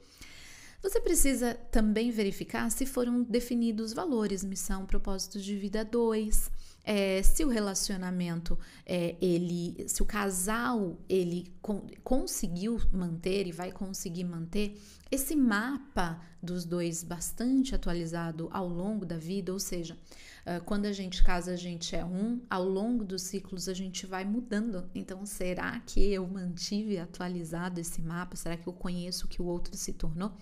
Você 0.83 1.01
precisa 1.01 1.55
também 1.73 2.11
verificar 2.11 2.71
se 2.71 2.87
foram 2.87 3.23
definidos 3.23 3.93
valores, 3.93 4.45
missão, 4.45 4.87
propósitos 4.87 5.45
de 5.45 5.57
vida 5.57 5.85
2 5.85 6.51
é, 6.87 7.21
se 7.21 7.45
o 7.45 7.49
relacionamento 7.49 8.57
é, 8.87 9.17
ele, 9.21 9.89
se 9.89 10.01
o 10.03 10.07
casal 10.07 10.97
ele 11.09 11.53
con 11.61 11.85
conseguiu 12.05 12.81
manter 12.93 13.49
e 13.49 13.53
vai 13.53 13.73
conseguir 13.73 14.23
manter 14.23 14.81
esse 15.11 15.35
mapa 15.35 16.21
dos 16.41 16.65
dois 16.65 17.03
bastante 17.03 17.75
atualizado 17.75 18.49
ao 18.53 18.69
longo 18.69 19.05
da 19.05 19.17
vida, 19.17 19.53
ou 19.53 19.59
seja, 19.59 19.95
uh, 19.95 20.63
quando 20.65 20.87
a 20.87 20.93
gente 20.93 21.23
casa 21.25 21.53
a 21.53 21.57
gente 21.57 21.95
é 21.95 22.05
um, 22.05 22.41
ao 22.49 22.65
longo 22.65 23.05
dos 23.05 23.23
ciclos 23.23 23.69
a 23.69 23.75
gente 23.75 24.07
vai 24.07 24.25
mudando. 24.25 24.89
Então, 24.95 25.27
será 25.27 25.81
que 25.81 26.01
eu 26.01 26.27
mantive 26.27 26.99
atualizado 26.99 27.81
esse 27.81 28.01
mapa? 28.01 28.37
Será 28.37 28.57
que 28.57 28.67
eu 28.67 28.73
conheço 28.73 29.27
o 29.27 29.29
que 29.29 29.43
o 29.43 29.47
outro 29.47 29.77
se 29.77 29.93
tornou? 29.93 30.33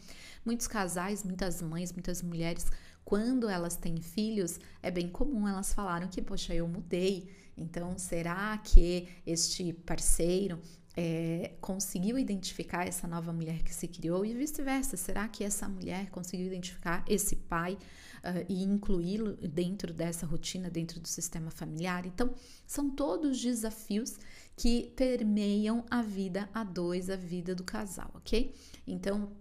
Muitos 0.45 0.67
casais, 0.67 1.25
muitas 1.25 1.63
mães, 1.63 1.93
muitas 1.93 2.23
mulheres 2.23 2.71
quando 3.05 3.49
elas 3.49 3.77
têm 3.77 4.01
filhos, 4.01 4.59
é 4.83 4.91
bem 4.91 5.09
comum 5.09 5.47
elas 5.47 5.73
falaram 5.73 6.09
que, 6.09 6.23
poxa, 6.23 6.55
eu 6.55 6.67
mudei. 6.67 7.29
Então, 7.57 7.99
será 7.99 8.57
que 8.59 9.09
este 9.27 9.73
parceiro 9.73 10.59
é, 10.97 11.53
conseguiu 11.61 12.19
identificar 12.19 12.87
essa 12.87 13.07
nova 13.07 13.33
mulher 13.33 13.63
que 13.63 13.75
se 13.75 13.89
criou 13.89 14.25
e 14.25 14.33
vice-versa? 14.33 14.97
Será 14.97 15.29
que 15.29 15.45
essa 15.45 15.69
mulher 15.69 16.09
conseguiu 16.11 16.47
identificar 16.47 17.05
esse 17.09 17.37
pai 17.37 17.75
uh, 17.75 18.45
e 18.49 18.63
incluí-lo 18.63 19.37
dentro 19.37 19.93
dessa 19.93 20.25
rotina, 20.25 20.71
dentro 20.71 21.01
do 21.01 21.09
sistema 21.09 21.51
familiar? 21.51 22.07
Então, 22.07 22.33
são 22.67 22.91
todos 22.91 23.41
desafios 23.41 24.17
que 24.57 24.93
permeiam 24.97 25.85
a 25.91 26.01
vida 26.01 26.49
a 26.55 26.63
dois, 26.63 27.11
a 27.11 27.17
vida 27.17 27.55
do 27.55 27.65
casal, 27.65 28.11
ok? 28.15 28.55
Então, 28.87 29.33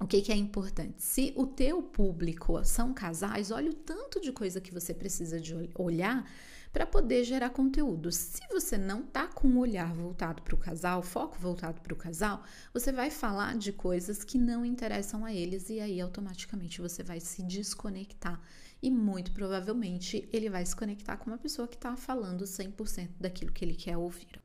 o 0.00 0.06
que, 0.06 0.22
que, 0.22 0.32
é 0.32 0.36
importante? 0.36 1.02
Se 1.02 1.32
o 1.36 1.46
teu 1.46 1.82
público 1.82 2.64
são 2.64 2.94
casais, 2.94 3.50
olha 3.50 3.70
o 3.70 3.74
tanto 3.74 4.20
de 4.20 4.30
coisa 4.30 4.60
que 4.60 4.72
você 4.72 4.94
precisa 4.94 5.40
de 5.40 5.54
olhar 5.74 6.24
para 6.72 6.86
poder 6.86 7.24
gerar 7.24 7.50
conteúdo. 7.50 8.12
Se 8.12 8.40
você 8.52 8.78
não 8.78 9.02
tá 9.02 9.26
com 9.26 9.48
o 9.48 9.58
olhar 9.58 9.92
voltado 9.92 10.42
para 10.42 10.54
o 10.54 10.58
casal, 10.58 11.02
foco 11.02 11.36
voltado 11.38 11.80
para 11.80 11.92
o 11.92 11.96
casal, 11.96 12.44
você 12.72 12.92
vai 12.92 13.10
falar 13.10 13.56
de 13.56 13.72
coisas 13.72 14.22
que 14.22 14.38
não 14.38 14.64
interessam 14.64 15.24
a 15.24 15.32
eles 15.34 15.68
e 15.68 15.80
aí 15.80 16.00
automaticamente 16.00 16.80
você 16.80 17.02
vai 17.02 17.18
se 17.18 17.42
desconectar 17.42 18.40
e 18.80 18.90
muito 18.90 19.32
provavelmente 19.32 20.28
ele 20.32 20.48
vai 20.48 20.64
se 20.64 20.76
conectar 20.76 21.16
com 21.16 21.30
uma 21.30 21.38
pessoa 21.38 21.66
que 21.66 21.74
está 21.74 21.96
falando 21.96 22.44
100% 22.44 23.10
daquilo 23.18 23.52
que 23.52 23.64
ele 23.64 23.74
quer 23.74 23.96
ouvir. 23.96 24.40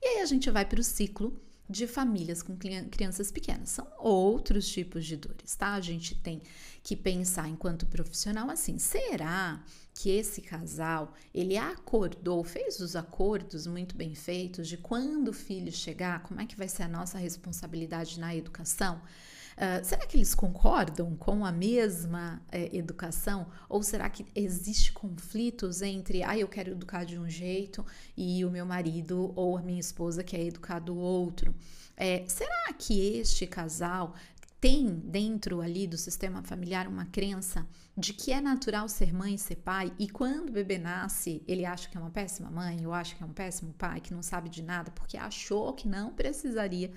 E 0.00 0.06
aí 0.06 0.22
a 0.22 0.26
gente 0.26 0.50
vai 0.50 0.64
para 0.64 0.80
o 0.80 0.84
ciclo 0.84 1.40
de 1.72 1.86
famílias 1.86 2.42
com 2.42 2.56
crianças 2.56 3.32
pequenas. 3.32 3.70
São 3.70 3.86
outros 3.98 4.68
tipos 4.68 5.04
de 5.04 5.16
dores, 5.16 5.56
tá? 5.56 5.74
A 5.74 5.80
gente 5.80 6.14
tem 6.14 6.40
que 6.82 6.94
pensar 6.94 7.48
enquanto 7.48 7.86
profissional 7.86 8.50
assim, 8.50 8.78
será 8.78 9.64
que 9.94 10.10
esse 10.10 10.40
casal, 10.40 11.14
ele 11.34 11.56
acordou, 11.56 12.42
fez 12.44 12.80
os 12.80 12.96
acordos 12.96 13.66
muito 13.66 13.96
bem 13.96 14.14
feitos 14.14 14.68
de 14.68 14.76
quando 14.76 15.28
o 15.28 15.32
filho 15.32 15.70
chegar, 15.70 16.22
como 16.22 16.40
é 16.40 16.46
que 16.46 16.56
vai 16.56 16.68
ser 16.68 16.84
a 16.84 16.88
nossa 16.88 17.18
responsabilidade 17.18 18.18
na 18.18 18.34
educação? 18.34 19.00
Uh, 19.62 19.84
será 19.84 20.04
que 20.04 20.16
eles 20.16 20.34
concordam 20.34 21.14
com 21.14 21.46
a 21.46 21.52
mesma 21.52 22.42
eh, 22.50 22.68
educação? 22.76 23.46
Ou 23.68 23.80
será 23.80 24.10
que 24.10 24.26
existe 24.34 24.92
conflitos 24.92 25.82
entre, 25.82 26.24
ah, 26.24 26.36
eu 26.36 26.48
quero 26.48 26.72
educar 26.72 27.04
de 27.04 27.16
um 27.16 27.30
jeito 27.30 27.86
e 28.16 28.44
o 28.44 28.50
meu 28.50 28.66
marido 28.66 29.32
ou 29.36 29.56
a 29.56 29.62
minha 29.62 29.78
esposa 29.78 30.24
quer 30.24 30.40
educar 30.40 30.80
do 30.80 30.96
outro? 30.96 31.54
É, 31.96 32.24
será 32.26 32.72
que 32.76 33.18
este 33.18 33.46
casal 33.46 34.16
tem 34.60 34.88
dentro 34.96 35.60
ali 35.60 35.86
do 35.86 35.96
sistema 35.96 36.42
familiar 36.42 36.88
uma 36.88 37.06
crença 37.06 37.64
de 37.96 38.12
que 38.12 38.32
é 38.32 38.40
natural 38.40 38.88
ser 38.88 39.14
mãe 39.14 39.34
e 39.34 39.38
ser 39.38 39.56
pai, 39.56 39.92
e 39.96 40.08
quando 40.08 40.48
o 40.48 40.52
bebê 40.52 40.78
nasce, 40.78 41.40
ele 41.46 41.64
acha 41.64 41.88
que 41.88 41.96
é 41.96 42.00
uma 42.00 42.10
péssima 42.10 42.50
mãe, 42.50 42.84
ou 42.84 42.92
acha 42.92 43.14
que 43.14 43.22
é 43.22 43.26
um 43.26 43.32
péssimo 43.32 43.72
pai, 43.74 44.00
que 44.00 44.14
não 44.14 44.22
sabe 44.22 44.48
de 44.48 44.62
nada, 44.62 44.90
porque 44.90 45.16
achou 45.16 45.72
que 45.72 45.86
não 45.86 46.12
precisaria 46.12 46.92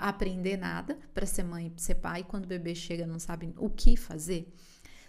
aprender 0.00 0.56
nada 0.56 0.98
para 1.14 1.26
ser 1.26 1.44
mãe 1.44 1.72
e 1.76 1.80
ser 1.80 1.96
pai, 1.96 2.24
quando 2.24 2.44
o 2.44 2.48
bebê 2.48 2.74
chega 2.74 3.06
não 3.06 3.18
sabe 3.18 3.52
o 3.56 3.70
que 3.70 3.96
fazer? 3.96 4.52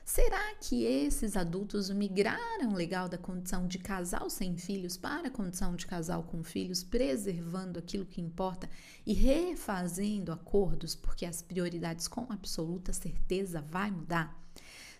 Será 0.03 0.55
que 0.55 0.85
esses 0.85 1.37
adultos 1.37 1.91
migraram 1.91 2.73
legal 2.73 3.07
da 3.07 3.17
condição 3.17 3.67
de 3.67 3.77
casal 3.77 4.27
sem 4.27 4.57
filhos 4.57 4.97
para 4.97 5.27
a 5.27 5.31
condição 5.31 5.75
de 5.75 5.85
casal 5.85 6.23
com 6.23 6.43
filhos, 6.43 6.83
preservando 6.83 7.77
aquilo 7.77 8.07
que 8.07 8.19
importa 8.19 8.67
e 9.05 9.13
refazendo 9.13 10.31
acordos, 10.31 10.95
porque 10.95 11.27
as 11.27 11.43
prioridades 11.43 12.07
com 12.07 12.25
absoluta 12.31 12.91
certeza 12.91 13.61
vai 13.61 13.91
mudar? 13.91 14.35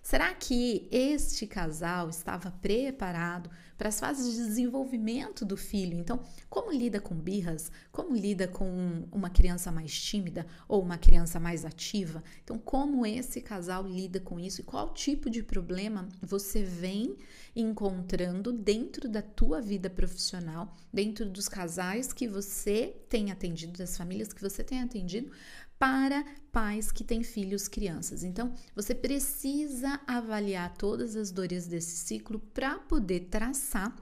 Será 0.10 0.34
que 0.34 0.88
este 0.90 1.46
casal 1.46 2.10
estava 2.10 2.50
preparado 2.50 3.48
para 3.78 3.90
as 3.90 4.00
fases 4.00 4.34
de 4.34 4.44
desenvolvimento 4.44 5.46
do 5.46 5.56
filho? 5.56 5.96
Então, 6.00 6.20
como 6.50 6.72
lida 6.72 7.00
com 7.00 7.14
birras? 7.14 7.72
Como 7.92 8.16
lida 8.16 8.48
com 8.48 9.08
uma 9.12 9.30
criança 9.30 9.72
mais 9.72 9.94
tímida 9.94 10.48
ou 10.68 10.82
uma 10.82 10.98
criança 10.98 11.40
mais 11.40 11.64
ativa? 11.64 12.24
Então, 12.44 12.58
como 12.58 13.06
esse 13.06 13.40
casal 13.40 13.88
lida 13.88 14.20
com 14.20 14.40
isso 14.40 14.62
e 14.62 14.64
qual 14.64 14.96
tipo 14.96 15.30
de 15.30 15.44
problema 15.44 16.10
você 16.24 16.64
vem 16.64 17.16
encontrando 17.56 18.52
dentro 18.52 19.08
da 19.08 19.22
tua 19.22 19.62
vida 19.62 19.92
profissional, 19.92 20.76
dentro 20.92 21.30
dos 21.30 21.48
casais 21.48 22.12
que 22.12 22.28
você 22.28 22.96
tem 23.08 23.32
atendido, 23.32 23.78
das 23.78 23.96
famílias 23.96 24.34
que 24.34 24.42
você 24.42 24.64
tem 24.64 24.82
atendido, 24.82 25.32
para 25.80 26.26
pais 26.52 26.92
que 26.92 27.04
têm 27.06 27.24
filhos 27.24 27.68
crianças. 27.68 28.24
Então, 28.24 28.54
você 28.76 28.94
precisa 28.94 30.00
avaliar 30.06 30.74
todas 30.78 31.16
as 31.16 31.32
dores 31.32 31.66
desse 31.68 31.96
ciclo 31.96 32.40
para 32.54 32.78
poder 32.78 33.22
traçar 33.32 33.96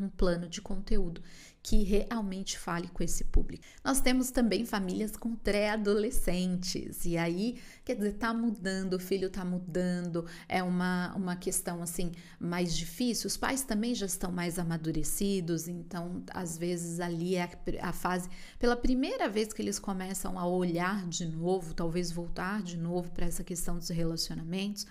um 0.00 0.08
plano 0.08 0.48
de 0.48 0.62
conteúdo 0.62 1.22
que 1.62 1.82
realmente 1.82 2.58
fale 2.58 2.88
com 2.88 3.02
esse 3.02 3.24
público. 3.24 3.62
Nós 3.84 4.00
temos 4.00 4.30
também 4.30 4.64
famílias 4.64 5.16
com 5.16 5.34
pré-adolescentes, 5.34 7.04
e 7.04 7.18
aí, 7.18 7.60
quer 7.84 7.96
dizer, 7.96 8.14
tá 8.14 8.32
mudando, 8.32 8.94
o 8.94 8.98
filho 8.98 9.28
tá 9.28 9.44
mudando, 9.44 10.24
é 10.48 10.62
uma, 10.62 11.14
uma 11.14 11.36
questão 11.36 11.82
assim 11.82 12.12
mais 12.38 12.74
difícil. 12.74 13.28
Os 13.28 13.36
pais 13.36 13.62
também 13.62 13.94
já 13.94 14.06
estão 14.06 14.32
mais 14.32 14.58
amadurecidos, 14.58 15.68
então 15.68 16.24
às 16.32 16.56
vezes 16.56 16.98
ali 16.98 17.36
é 17.36 17.42
a, 17.42 17.88
a 17.88 17.92
fase, 17.92 18.28
pela 18.58 18.76
primeira 18.76 19.28
vez 19.28 19.52
que 19.52 19.60
eles 19.60 19.78
começam 19.78 20.38
a 20.38 20.46
olhar 20.46 21.06
de 21.08 21.26
novo, 21.26 21.74
talvez 21.74 22.10
voltar 22.10 22.62
de 22.62 22.78
novo 22.78 23.10
para 23.10 23.26
essa 23.26 23.44
questão 23.44 23.76
dos 23.76 23.90
relacionamentos. 23.90 24.86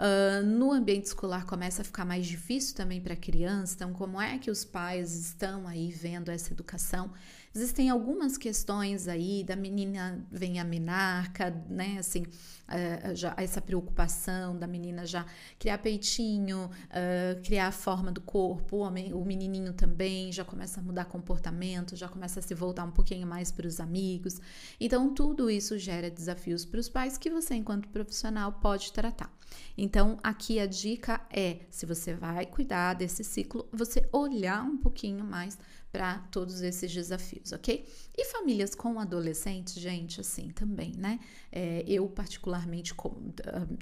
Uh, 0.00 0.42
no 0.46 0.72
ambiente 0.72 1.04
escolar 1.04 1.44
começa 1.44 1.82
a 1.82 1.84
ficar 1.84 2.06
mais 2.06 2.26
difícil 2.26 2.74
também 2.74 3.02
para 3.02 3.12
a 3.12 3.16
criança, 3.16 3.74
então, 3.74 3.92
como 3.92 4.18
é 4.18 4.38
que 4.38 4.50
os 4.50 4.64
pais 4.64 5.14
estão 5.14 5.68
aí 5.68 5.90
vendo 5.90 6.30
essa 6.30 6.54
educação? 6.54 7.12
Existem 7.52 7.90
algumas 7.90 8.38
questões 8.38 9.08
aí 9.08 9.42
da 9.42 9.56
menina 9.56 10.24
vem 10.30 10.60
a 10.60 10.64
menarca, 10.64 11.50
né? 11.68 11.96
Assim, 11.98 12.22
uh, 12.22 13.14
já, 13.16 13.34
essa 13.36 13.60
preocupação 13.60 14.56
da 14.56 14.68
menina 14.68 15.04
já 15.04 15.26
criar 15.58 15.78
peitinho, 15.78 16.66
uh, 16.66 17.42
criar 17.42 17.66
a 17.66 17.72
forma 17.72 18.12
do 18.12 18.20
corpo, 18.20 18.76
o, 18.76 18.80
homem, 18.80 19.12
o 19.12 19.24
menininho 19.24 19.72
também 19.72 20.30
já 20.30 20.44
começa 20.44 20.78
a 20.78 20.82
mudar 20.82 21.06
comportamento, 21.06 21.96
já 21.96 22.08
começa 22.08 22.38
a 22.38 22.42
se 22.42 22.54
voltar 22.54 22.84
um 22.84 22.92
pouquinho 22.92 23.26
mais 23.26 23.50
para 23.50 23.66
os 23.66 23.80
amigos. 23.80 24.40
Então, 24.78 25.12
tudo 25.12 25.50
isso 25.50 25.76
gera 25.76 26.08
desafios 26.08 26.64
para 26.64 26.78
os 26.78 26.88
pais 26.88 27.18
que 27.18 27.30
você, 27.30 27.56
enquanto 27.56 27.88
profissional, 27.88 28.52
pode 28.52 28.92
tratar. 28.92 29.28
Então, 29.76 30.18
aqui 30.22 30.60
a 30.60 30.66
dica 30.66 31.20
é: 31.30 31.60
se 31.68 31.84
você 31.84 32.14
vai 32.14 32.46
cuidar 32.46 32.94
desse 32.94 33.24
ciclo, 33.24 33.68
você 33.72 34.08
olhar 34.12 34.62
um 34.62 34.76
pouquinho 34.76 35.24
mais 35.24 35.58
para 35.92 36.18
todos 36.30 36.60
esses 36.62 36.92
desafios, 36.92 37.52
ok? 37.52 37.84
E 38.16 38.24
famílias 38.26 38.74
com 38.74 39.00
adolescentes, 39.00 39.74
gente, 39.74 40.20
assim 40.20 40.50
também, 40.50 40.92
né? 40.96 41.18
É, 41.50 41.82
eu, 41.86 42.08
particularmente, 42.08 42.94
com, 42.94 43.32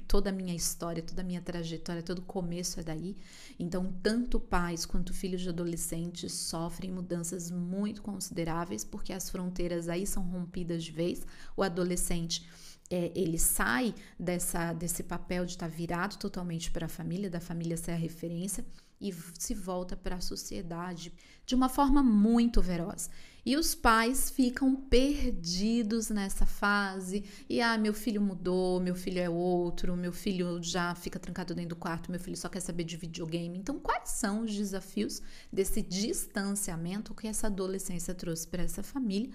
toda 0.07 0.31
a 0.31 0.33
minha 0.33 0.55
história, 0.55 1.03
toda 1.03 1.21
a 1.21 1.25
minha 1.25 1.41
trajetória, 1.41 2.01
todo 2.01 2.19
o 2.19 2.23
começo 2.23 2.79
é 2.79 2.83
daí. 2.83 3.15
Então, 3.59 3.93
tanto 4.01 4.39
pais 4.39 4.85
quanto 4.85 5.13
filhos 5.13 5.41
de 5.41 5.49
adolescentes 5.49 6.33
sofrem 6.33 6.91
mudanças 6.91 7.51
muito 7.51 8.01
consideráveis, 8.01 8.83
porque 8.83 9.13
as 9.13 9.29
fronteiras 9.29 9.87
aí 9.87 10.07
são 10.07 10.23
rompidas 10.23 10.83
de 10.83 10.91
vez. 10.91 11.21
O 11.55 11.61
adolescente 11.61 12.47
é, 12.89 13.11
ele 13.13 13.37
sai 13.37 13.93
dessa, 14.19 14.73
desse 14.73 15.03
papel 15.03 15.45
de 15.45 15.51
estar 15.51 15.67
virado 15.67 16.17
totalmente 16.17 16.71
para 16.71 16.87
a 16.87 16.89
família, 16.89 17.29
da 17.29 17.39
família 17.39 17.77
ser 17.77 17.91
a 17.91 17.95
referência, 17.95 18.65
e 19.01 19.13
se 19.37 19.53
volta 19.53 19.95
para 19.95 20.15
a 20.15 20.21
sociedade 20.21 21.13
de 21.49 21.55
uma 21.55 21.67
forma 21.67 22.03
muito 22.03 22.61
veroz. 22.61 23.09
E 23.45 23.55
os 23.55 23.73
pais 23.73 24.29
ficam 24.29 24.75
perdidos 24.75 26.09
nessa 26.09 26.45
fase. 26.45 27.23
E 27.49 27.61
ah, 27.61 27.77
meu 27.77 27.93
filho 27.93 28.21
mudou, 28.21 28.79
meu 28.79 28.95
filho 28.95 29.19
é 29.19 29.29
outro, 29.29 29.95
meu 29.95 30.11
filho 30.11 30.61
já 30.61 30.93
fica 30.95 31.19
trancado 31.19 31.55
dentro 31.55 31.69
do 31.69 31.75
quarto, 31.75 32.11
meu 32.11 32.19
filho 32.19 32.37
só 32.37 32.49
quer 32.49 32.59
saber 32.59 32.83
de 32.83 32.97
videogame. 32.97 33.57
Então, 33.57 33.79
quais 33.79 34.09
são 34.09 34.41
os 34.41 34.53
desafios 34.53 35.21
desse 35.51 35.81
distanciamento 35.81 37.13
que 37.13 37.27
essa 37.27 37.47
adolescência 37.47 38.13
trouxe 38.13 38.47
para 38.47 38.63
essa 38.63 38.83
família? 38.83 39.29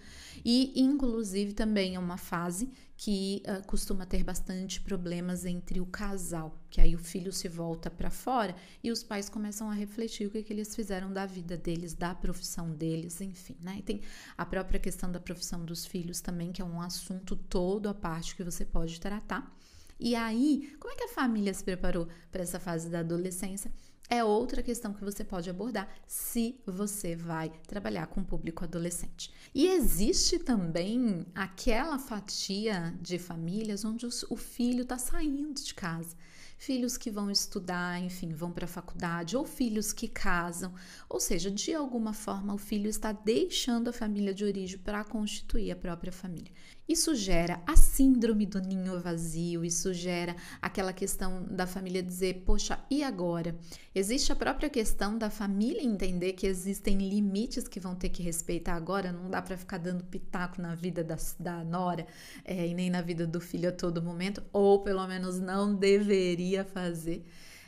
E, 0.45 0.73
inclusive, 0.81 1.53
também 1.53 1.95
é 1.95 1.99
uma 1.99 2.17
fase 2.17 2.71
que 2.97 3.43
uh, 3.47 3.67
costuma 3.67 4.07
ter 4.07 4.23
bastante 4.23 4.81
problemas 4.81 5.45
entre 5.45 5.81
o 5.81 5.87
casal, 5.87 6.57
que 6.71 6.81
aí 6.81 6.95
o 6.95 6.99
filho 6.99 7.33
se 7.33 7.49
volta 7.49 7.91
para 7.91 8.09
fora 8.09 8.55
e 8.83 8.91
os 8.91 9.03
pais 9.03 9.29
começam 9.29 9.69
a 9.69 9.75
refletir 9.75 10.27
o 10.27 10.31
que, 10.31 10.43
que 10.43 10.53
eles 10.53 10.75
fizeram 10.75 11.13
da 11.13 11.27
vida 11.27 11.57
deles, 11.57 11.93
da 11.93 12.15
profissão 12.15 12.71
deles, 12.71 13.21
enfim, 13.21 13.57
né? 13.61 13.77
E 13.79 13.83
tem 13.83 14.01
a 14.37 14.45
própria 14.45 14.81
questão 14.81 15.11
da 15.11 15.21
profissão 15.21 15.65
dos 15.65 15.87
filhos 15.87 16.21
também, 16.21 16.53
que 16.53 16.63
é 16.63 16.65
um 16.65 16.81
assunto 16.81 17.37
todo 17.37 17.89
à 17.89 17.95
parte 17.95 18.37
que 18.37 18.45
você 18.45 18.65
pode 18.65 19.01
tratar. 19.01 19.55
E 19.99 20.15
aí, 20.15 20.75
como 20.81 20.93
é 20.93 20.97
que 20.97 21.05
a 21.05 21.15
família 21.15 21.55
se 21.55 21.63
preparou 21.63 22.09
para 22.31 22.43
essa 22.43 22.59
fase 22.59 22.89
da 22.89 23.01
adolescência? 23.01 23.71
é 24.09 24.23
outra 24.23 24.63
questão 24.63 24.93
que 24.93 25.05
você 25.05 25.25
pode 25.25 25.49
abordar 25.49 25.89
se 26.07 26.61
você 26.67 27.17
vai 27.17 27.51
trabalhar 27.67 28.07
com 28.07 28.21
o 28.21 28.25
público 28.25 28.65
adolescente. 28.65 29.33
E 29.55 29.67
existe 29.67 30.39
também 30.39 31.27
aquela 31.35 31.99
fatia 31.99 32.95
de 33.01 33.19
famílias 33.19 33.85
onde 33.85 34.07
o 34.07 34.37
filho 34.37 34.83
está 34.83 34.99
saindo 34.99 35.55
de 35.55 35.75
casa 35.75 36.17
filhos 36.65 36.97
que 36.97 37.11
vão 37.11 37.31
estudar, 37.31 38.01
enfim, 38.01 38.33
vão 38.33 38.51
para 38.51 38.65
a 38.65 38.69
faculdade, 38.69 39.37
ou 39.37 39.45
filhos 39.45 39.93
que 39.93 40.09
casam, 40.09 40.75
ou 41.09 41.21
seja, 41.21 41.51
de 41.51 41.75
alguma 41.75 42.15
forma 42.15 42.55
o 42.55 42.59
filho 42.59 42.89
está 42.89 43.13
deixando 43.13 43.89
a 43.89 43.93
família 43.93 44.33
de 44.33 44.45
origem 44.45 44.79
para 44.79 45.05
constituir 45.05 45.71
a 45.71 45.77
própria 45.77 46.11
família. 46.11 46.51
Isso 46.87 47.15
gera 47.15 47.63
a 47.67 47.77
síndrome 47.77 48.45
do 48.45 48.61
ninho 48.61 49.01
vazio, 49.01 49.65
isso 49.65 49.95
gera 49.95 50.37
aquela 50.61 50.93
questão 50.93 51.43
da 51.45 51.67
família 51.67 52.03
dizer, 52.03 52.43
poxa, 52.45 52.79
e 52.91 53.03
agora? 53.03 53.57
Existe 53.95 54.31
a 54.31 54.37
própria 54.37 54.69
questão 54.69 55.17
da 55.17 55.31
família 55.31 55.83
entender 55.83 56.35
que 56.35 56.47
existem 56.47 56.99
limites 56.99 57.67
que 57.67 57.81
vão 57.81 57.95
ter 57.95 58.11
que 58.11 58.23
respeitar 58.23 58.75
agora, 58.75 59.11
não 59.11 59.31
dá 59.31 59.41
para 59.41 59.57
ficar 59.57 59.79
dando 59.79 60.05
pitaco 60.05 60.61
na 60.61 60.75
vida 60.75 61.03
da, 61.03 61.17
da 61.41 61.65
nora 61.65 62.07
é, 62.45 62.67
e 62.67 62.75
nem 62.75 62.91
na 62.91 63.01
vida 63.01 63.27
do 63.27 63.41
filho 63.41 63.71
a 63.71 63.73
todo 63.73 64.03
momento, 64.03 64.43
ou 64.53 64.83
pelo 64.83 65.07
menos 65.07 65.41
não 65.41 65.75
deveria 65.75 66.65
fazer. 66.65 67.25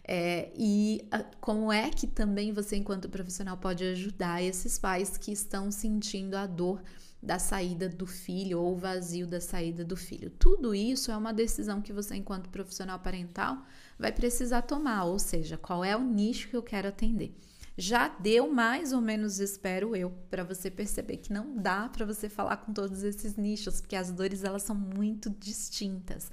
É, 0.09 0.51
e 0.55 1.07
a, 1.11 1.25
como 1.41 1.73
é 1.73 1.91
que 1.91 2.07
também 2.07 2.53
você, 2.53 2.77
enquanto 2.77 3.09
profissional, 3.09 3.57
pode 3.57 3.83
ajudar 3.83 4.43
esses 4.43 4.79
pais 4.79 5.17
que 5.17 5.33
estão 5.33 5.71
sentindo 5.71 6.37
a 6.37 6.47
dor 6.47 6.83
da 7.27 7.41
saída 7.41 7.89
do 7.89 8.07
filho 8.07 8.61
ou 8.61 8.75
o 8.75 8.77
vazio 8.77 9.27
da 9.27 9.41
saída 9.41 9.85
do 9.85 9.97
filho. 9.97 10.31
Tudo 10.31 10.73
isso 10.73 11.11
é 11.11 11.17
uma 11.17 11.33
decisão 11.33 11.83
que 11.83 11.93
você, 11.93 12.15
enquanto 12.15 12.49
profissional 12.49 13.01
parental, 13.01 13.59
vai 13.99 14.13
precisar 14.13 14.63
tomar, 14.63 15.05
ou 15.05 15.19
seja, 15.19 15.57
qual 15.57 15.85
é 15.85 15.97
o 15.97 16.05
nicho 16.05 16.49
que 16.49 16.57
eu 16.57 16.63
quero 16.63 16.87
atender. 16.87 17.37
Já 17.77 18.09
deu 18.09 18.51
mais 18.51 18.93
ou 18.93 19.01
menos, 19.01 19.41
espero 19.41 19.97
eu, 19.97 20.11
para 20.31 20.45
você 20.45 20.71
perceber 20.71 21.17
que 21.17 21.33
não 21.33 21.57
dá 21.57 21.89
para 21.89 22.07
você 22.07 22.29
falar 22.29 22.59
com 22.59 22.73
todos 22.73 23.03
esses 23.03 23.37
nichos, 23.37 23.81
porque 23.81 23.97
as 23.97 24.11
dores 24.13 24.45
elas 24.45 24.63
são 24.63 24.77
muito 24.77 25.29
distintas. 25.29 26.31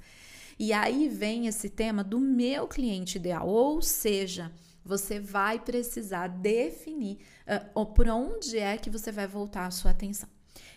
E 0.58 0.72
aí 0.72 1.08
vem 1.08 1.48
esse 1.48 1.68
tema 1.68 2.04
do 2.04 2.20
meu 2.20 2.68
cliente 2.68 3.18
ideal, 3.18 3.48
ou 3.48 3.82
seja, 3.82 4.52
você 4.84 5.18
vai 5.18 5.58
precisar 5.58 6.28
definir 6.28 7.18
uh, 7.74 7.84
por 7.84 8.08
onde 8.08 8.56
é 8.58 8.78
que 8.78 8.88
você 8.88 9.10
vai 9.10 9.26
voltar 9.26 9.66
a 9.66 9.70
sua 9.72 9.90
atenção. 9.90 10.33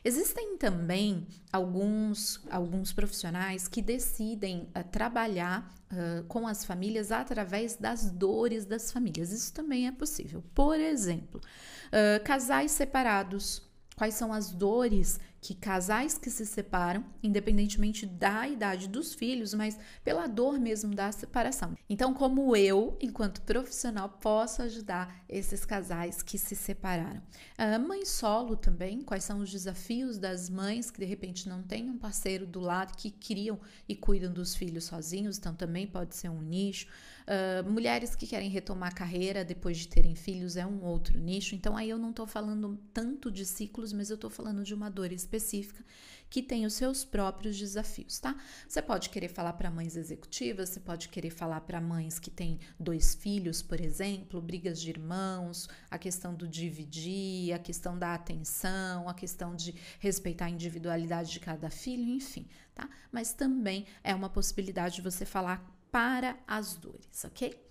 Existem 0.07 0.55
também 0.55 1.27
alguns, 1.51 2.39
alguns 2.49 2.93
profissionais 2.93 3.67
que 3.67 3.81
decidem 3.81 4.69
uh, 4.73 4.81
trabalhar 4.89 5.69
uh, 5.91 6.23
com 6.29 6.47
as 6.47 6.63
famílias 6.63 7.11
através 7.11 7.75
das 7.75 8.09
dores 8.09 8.63
das 8.63 8.89
famílias. 8.89 9.33
Isso 9.33 9.51
também 9.51 9.85
é 9.85 9.91
possível. 9.91 10.41
Por 10.55 10.79
exemplo, 10.79 11.41
uh, 11.87 12.23
casais 12.23 12.71
separados. 12.71 13.61
Quais 13.97 14.13
são 14.13 14.31
as 14.31 14.49
dores 14.49 15.19
que 15.41 15.53
casais 15.53 16.17
que 16.17 16.29
se 16.29 16.45
separam, 16.45 17.05
independentemente 17.21 18.05
da 18.05 18.47
idade 18.47 18.87
dos 18.87 19.13
filhos, 19.13 19.53
mas 19.53 19.79
pela 20.03 20.27
dor 20.27 20.59
mesmo 20.59 20.93
da 20.93 21.11
separação. 21.11 21.75
Então, 21.89 22.13
como 22.13 22.55
eu, 22.55 22.97
enquanto 23.01 23.41
profissional, 23.41 24.09
posso 24.09 24.61
ajudar 24.61 25.23
esses 25.29 25.63
casais 25.65 26.21
que 26.21 26.37
se 26.37 26.55
separaram? 26.55 27.21
A 27.57 27.77
mãe 27.79 28.05
solo 28.05 28.55
também, 28.55 29.01
quais 29.01 29.23
são 29.23 29.39
os 29.39 29.51
desafios 29.51 30.17
das 30.17 30.49
mães 30.49 30.91
que 30.91 30.99
de 30.99 31.05
repente 31.05 31.47
não 31.47 31.61
têm 31.61 31.89
um 31.89 31.97
parceiro 31.97 32.45
do 32.45 32.59
lado 32.59 32.95
que 32.97 33.11
criam 33.11 33.59
e 33.87 33.95
cuidam 33.95 34.33
dos 34.33 34.55
filhos 34.55 34.85
sozinhos, 34.85 35.37
então 35.37 35.53
também 35.53 35.87
pode 35.87 36.15
ser 36.15 36.29
um 36.29 36.41
nicho. 36.41 36.87
Uh, 37.27 37.69
mulheres 37.69 38.15
que 38.15 38.25
querem 38.25 38.49
retomar 38.49 38.87
a 38.87 38.95
carreira 38.95 39.43
depois 39.43 39.77
de 39.77 39.89
terem 39.89 40.15
filhos 40.15 40.55
é 40.55 40.65
um 40.65 40.81
outro 40.85 41.19
nicho. 41.19 41.55
Então, 41.55 41.75
aí 41.75 41.89
eu 41.89 41.97
não 41.97 42.11
estou 42.11 42.25
falando 42.25 42.79
tanto 42.93 43.29
de 43.29 43.45
ciclos, 43.45 43.91
mas 43.91 44.09
eu 44.09 44.15
estou 44.15 44.29
falando 44.29 44.63
de 44.63 44.73
uma 44.73 44.89
dor 44.89 45.11
específica 45.11 45.83
que 46.29 46.41
tem 46.41 46.65
os 46.65 46.73
seus 46.73 47.05
próprios 47.05 47.57
desafios, 47.57 48.19
tá? 48.19 48.35
Você 48.67 48.81
pode 48.81 49.09
querer 49.09 49.27
falar 49.27 49.53
para 49.53 49.71
mães 49.71 49.95
executivas, 49.95 50.69
você 50.69 50.79
pode 50.79 51.09
querer 51.09 51.29
falar 51.29 51.61
para 51.61 51.79
mães 51.79 52.19
que 52.19 52.29
têm 52.29 52.59
dois 52.79 53.15
filhos, 53.15 53.61
por 53.61 53.79
exemplo, 53.79 54.41
brigas 54.41 54.79
de 54.79 54.89
irmãos, 54.89 55.67
a 55.89 55.97
questão 55.97 56.33
do 56.33 56.47
dividir, 56.47 57.53
a 57.53 57.59
questão 57.59 57.97
da 57.97 58.13
atenção, 58.13 59.07
a 59.07 59.13
questão 59.13 59.55
de 59.55 59.75
respeitar 59.99 60.45
a 60.45 60.49
individualidade 60.49 61.31
de 61.31 61.39
cada 61.39 61.69
filho, 61.69 62.09
enfim, 62.09 62.47
tá? 62.75 62.89
Mas 63.11 63.33
também 63.33 63.85
é 64.03 64.13
uma 64.13 64.29
possibilidade 64.29 64.95
de 64.95 65.01
você 65.01 65.25
falar 65.25 65.76
para 65.91 66.37
as 66.47 66.75
dores, 66.75 67.23
ok? 67.25 67.67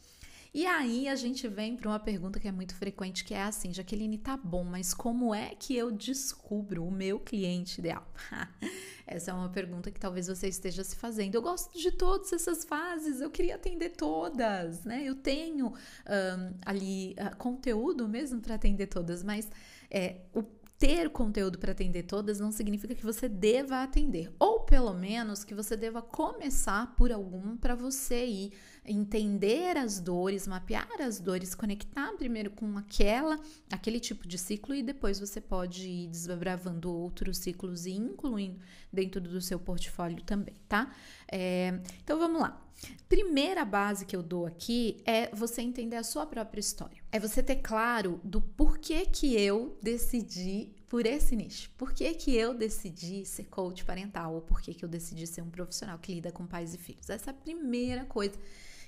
E 0.57 0.65
aí 0.65 1.07
a 1.07 1.15
gente 1.15 1.47
vem 1.49 1.77
para 1.77 1.91
uma 1.91 2.01
pergunta 2.01 2.41
que 2.41 2.49
é 2.49 2.51
muito 2.51 2.75
frequente, 2.75 3.23
que 3.25 3.35
é 3.35 3.43
assim, 3.43 3.75
Jaqueline, 3.75 4.17
tá 4.17 4.39
bom, 4.39 4.65
mas 4.65 4.95
como 4.95 5.35
é 5.35 5.55
que 5.55 5.77
eu 5.77 5.91
descubro 5.91 6.83
o 6.83 6.91
meu 6.91 7.21
cliente 7.21 7.79
ideal? 7.79 8.11
Essa 9.07 9.33
é 9.33 9.35
uma 9.35 9.51
pergunta 9.51 9.91
que 9.91 10.01
talvez 10.01 10.29
você 10.29 10.49
esteja 10.49 10.83
se 10.83 10.97
fazendo. 10.97 11.35
Eu 11.35 11.43
gosto 11.43 11.79
de 11.79 11.93
todas 11.93 12.33
essas 12.33 12.65
fases, 12.65 13.21
eu 13.21 13.31
queria 13.31 13.57
atender 13.57 13.91
todas, 13.91 14.83
né? 14.83 15.05
Eu 15.05 15.15
tenho 15.15 15.67
um, 15.67 16.55
ali 16.65 17.15
uh, 17.21 17.37
conteúdo 17.37 18.09
mesmo 18.09 18.41
para 18.41 18.55
atender 18.55 18.87
todas, 18.87 19.23
mas 19.23 19.51
é, 19.91 20.23
o 20.35 20.43
ter 20.79 21.11
conteúdo 21.11 21.59
para 21.59 21.73
atender 21.73 22.05
todas 22.05 22.41
não 22.41 22.53
significa 22.53 22.95
que 22.95 23.05
você 23.05 23.29
deva 23.29 23.83
atender, 23.83 24.33
ou 24.39 24.56
pelo 24.67 24.93
menos 24.93 25.45
que 25.45 25.55
você 25.55 25.77
deva 25.77 26.03
começar 26.03 26.95
por 26.97 27.13
algum 27.13 27.57
para 27.57 27.75
você 27.75 28.27
ir 28.27 28.53
entender 28.85 29.77
as 29.77 29.99
dores, 29.99 30.47
mapear 30.47 31.01
as 31.01 31.19
dores, 31.19 31.55
conectar 31.55 32.13
primeiro 32.17 32.51
com 32.51 32.77
aquela, 32.79 33.39
aquele 33.71 33.99
tipo 33.99 34.27
de 34.27 34.39
ciclo 34.39 34.75
e 34.75 34.83
depois 34.83 35.19
você 35.19 35.41
pode 35.41 35.89
ir 35.89 36.09
desbravando 36.09 36.93
outros 36.93 37.39
ciclos 37.39 37.87
e 37.87 37.93
incluindo 37.93 38.61
dentro 38.93 39.21
do 39.21 39.41
seu 39.41 39.59
portfólio 39.59 40.23
também, 40.23 40.55
tá? 40.69 40.95
É, 41.31 41.81
então 42.03 42.19
vamos 42.19 42.41
lá. 42.41 42.63
Primeira 43.09 43.65
base 43.65 44.05
que 44.05 44.15
eu 44.15 44.23
dou 44.23 44.47
aqui 44.47 45.03
é 45.07 45.35
você 45.35 45.63
entender 45.63 45.97
a 45.97 46.03
sua 46.03 46.27
própria 46.27 46.61
história. 46.61 46.99
É 47.11 47.19
você 47.19 47.43
ter 47.43 47.57
claro 47.57 48.21
do 48.23 48.41
porquê 48.41 49.07
que 49.07 49.35
eu 49.35 49.79
decidi 49.83 50.76
por 50.89 51.07
esse 51.07 51.35
nicho. 51.35 51.71
Por 51.77 51.93
que, 51.93 52.15
que 52.15 52.35
eu 52.35 52.55
decidi 52.55 53.25
ser 53.25 53.45
coach 53.45 53.85
parental 53.85 54.35
ou 54.35 54.41
por 54.41 54.61
que, 54.61 54.75
que 54.75 54.85
eu 54.85 54.89
decidi 54.89 55.27
ser 55.27 55.43
um 55.43 55.51
profissional 55.51 55.99
que 55.99 56.15
lida 56.15 56.31
com 56.31 56.47
pais 56.47 56.75
e 56.75 56.79
filhos. 56.79 57.11
Essa 57.11 57.31
é 57.31 57.33
a 57.33 57.35
primeira 57.35 58.05
coisa 58.05 58.39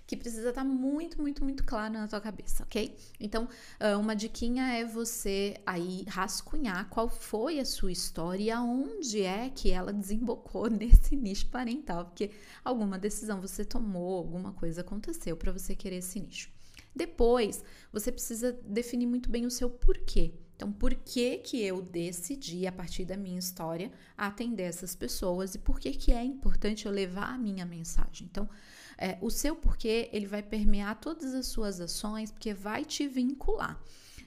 que 0.09 0.17
precisa 0.17 0.49
estar 0.49 0.63
tá 0.63 0.67
muito, 0.67 1.21
muito, 1.21 1.45
muito 1.45 1.63
claro 1.63 1.93
na 1.93 2.09
tua 2.09 2.19
cabeça, 2.19 2.63
ok? 2.63 2.97
Então, 3.21 3.47
ah, 3.79 3.99
uma 3.99 4.17
diquinha 4.17 4.65
é 4.73 4.83
você 4.83 5.61
aí 5.67 6.07
rascunhar 6.09 6.89
qual 6.89 7.11
foi 7.11 7.61
a 7.61 7.65
sua 7.65 7.93
história 7.93 8.43
e 8.43 8.51
aonde 8.51 9.21
é 9.21 9.51
que 9.51 9.71
ela 9.71 9.93
desembocou 9.93 10.67
nesse 10.71 11.15
nicho 11.15 11.49
parental, 11.49 12.07
porque 12.07 12.31
alguma 12.65 12.99
decisão 12.99 13.39
você 13.39 13.67
tomou, 13.67 14.17
alguma 14.17 14.53
coisa 14.55 14.81
aconteceu 14.81 15.37
para 15.37 15.53
você 15.53 15.75
querer 15.75 15.97
esse 15.97 16.19
nicho. 16.19 16.51
Depois, 16.97 17.63
você 17.93 18.11
precisa 18.11 18.59
definir 18.65 19.07
muito 19.07 19.29
bem 19.29 19.45
o 19.45 19.51
seu 19.51 19.69
porquê. 19.69 20.33
Então, 20.59 20.73
por 20.73 20.93
que 20.93 21.39
que 21.39 21.63
eu 21.63 21.81
decidi, 21.81 22.67
a 22.67 22.73
partir 22.73 23.05
da 23.05 23.17
minha 23.17 23.39
história, 23.39 23.93
atender 24.17 24.65
essas 24.65 24.93
pessoas 24.93 25.55
e 25.55 25.59
por 25.59 25.79
que 25.79 25.93
que 25.93 26.11
é 26.13 26.25
importante 26.25 26.85
eu 26.85 26.91
levar 26.91 27.33
a 27.33 27.39
minha 27.39 27.65
mensagem? 27.65 28.27
Então, 28.29 28.51
é, 28.99 29.17
o 29.21 29.31
seu 29.31 29.55
porquê, 29.55 30.11
ele 30.13 30.27
vai 30.27 30.43
permear 30.43 30.99
todas 31.01 31.33
as 31.33 31.47
suas 31.47 31.81
ações, 31.81 32.33
porque 32.33 32.53
vai 32.53 32.85
te 32.85 33.07
vincular. 33.07 33.81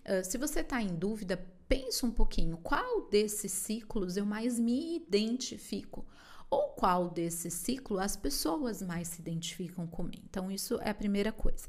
Uh, 0.05 0.23
se 0.23 0.37
você 0.37 0.61
está 0.61 0.81
em 0.81 0.95
dúvida, 0.95 1.45
pensa 1.67 2.05
um 2.05 2.11
pouquinho, 2.11 2.55
qual 2.63 3.09
desses 3.09 3.51
ciclos 3.51 4.15
eu 4.15 4.25
mais 4.25 4.57
me 4.57 4.95
identifico? 4.95 6.05
Ou 6.49 6.69
qual 6.69 7.09
desses 7.09 7.53
ciclos 7.55 7.99
as 7.99 8.15
pessoas 8.15 8.81
mais 8.81 9.09
se 9.09 9.19
identificam 9.19 9.85
comigo? 9.85 10.23
Então, 10.29 10.49
isso 10.49 10.79
é 10.81 10.91
a 10.91 10.95
primeira 10.95 11.33
coisa. 11.33 11.67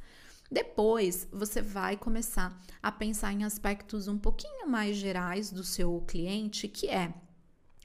Depois, 0.52 1.26
você 1.32 1.62
vai 1.62 1.96
começar 1.96 2.60
a 2.82 2.92
pensar 2.92 3.32
em 3.32 3.42
aspectos 3.42 4.06
um 4.06 4.18
pouquinho 4.18 4.68
mais 4.68 4.96
gerais 4.96 5.50
do 5.50 5.64
seu 5.64 6.04
cliente, 6.06 6.68
que 6.68 6.90
é 6.90 7.14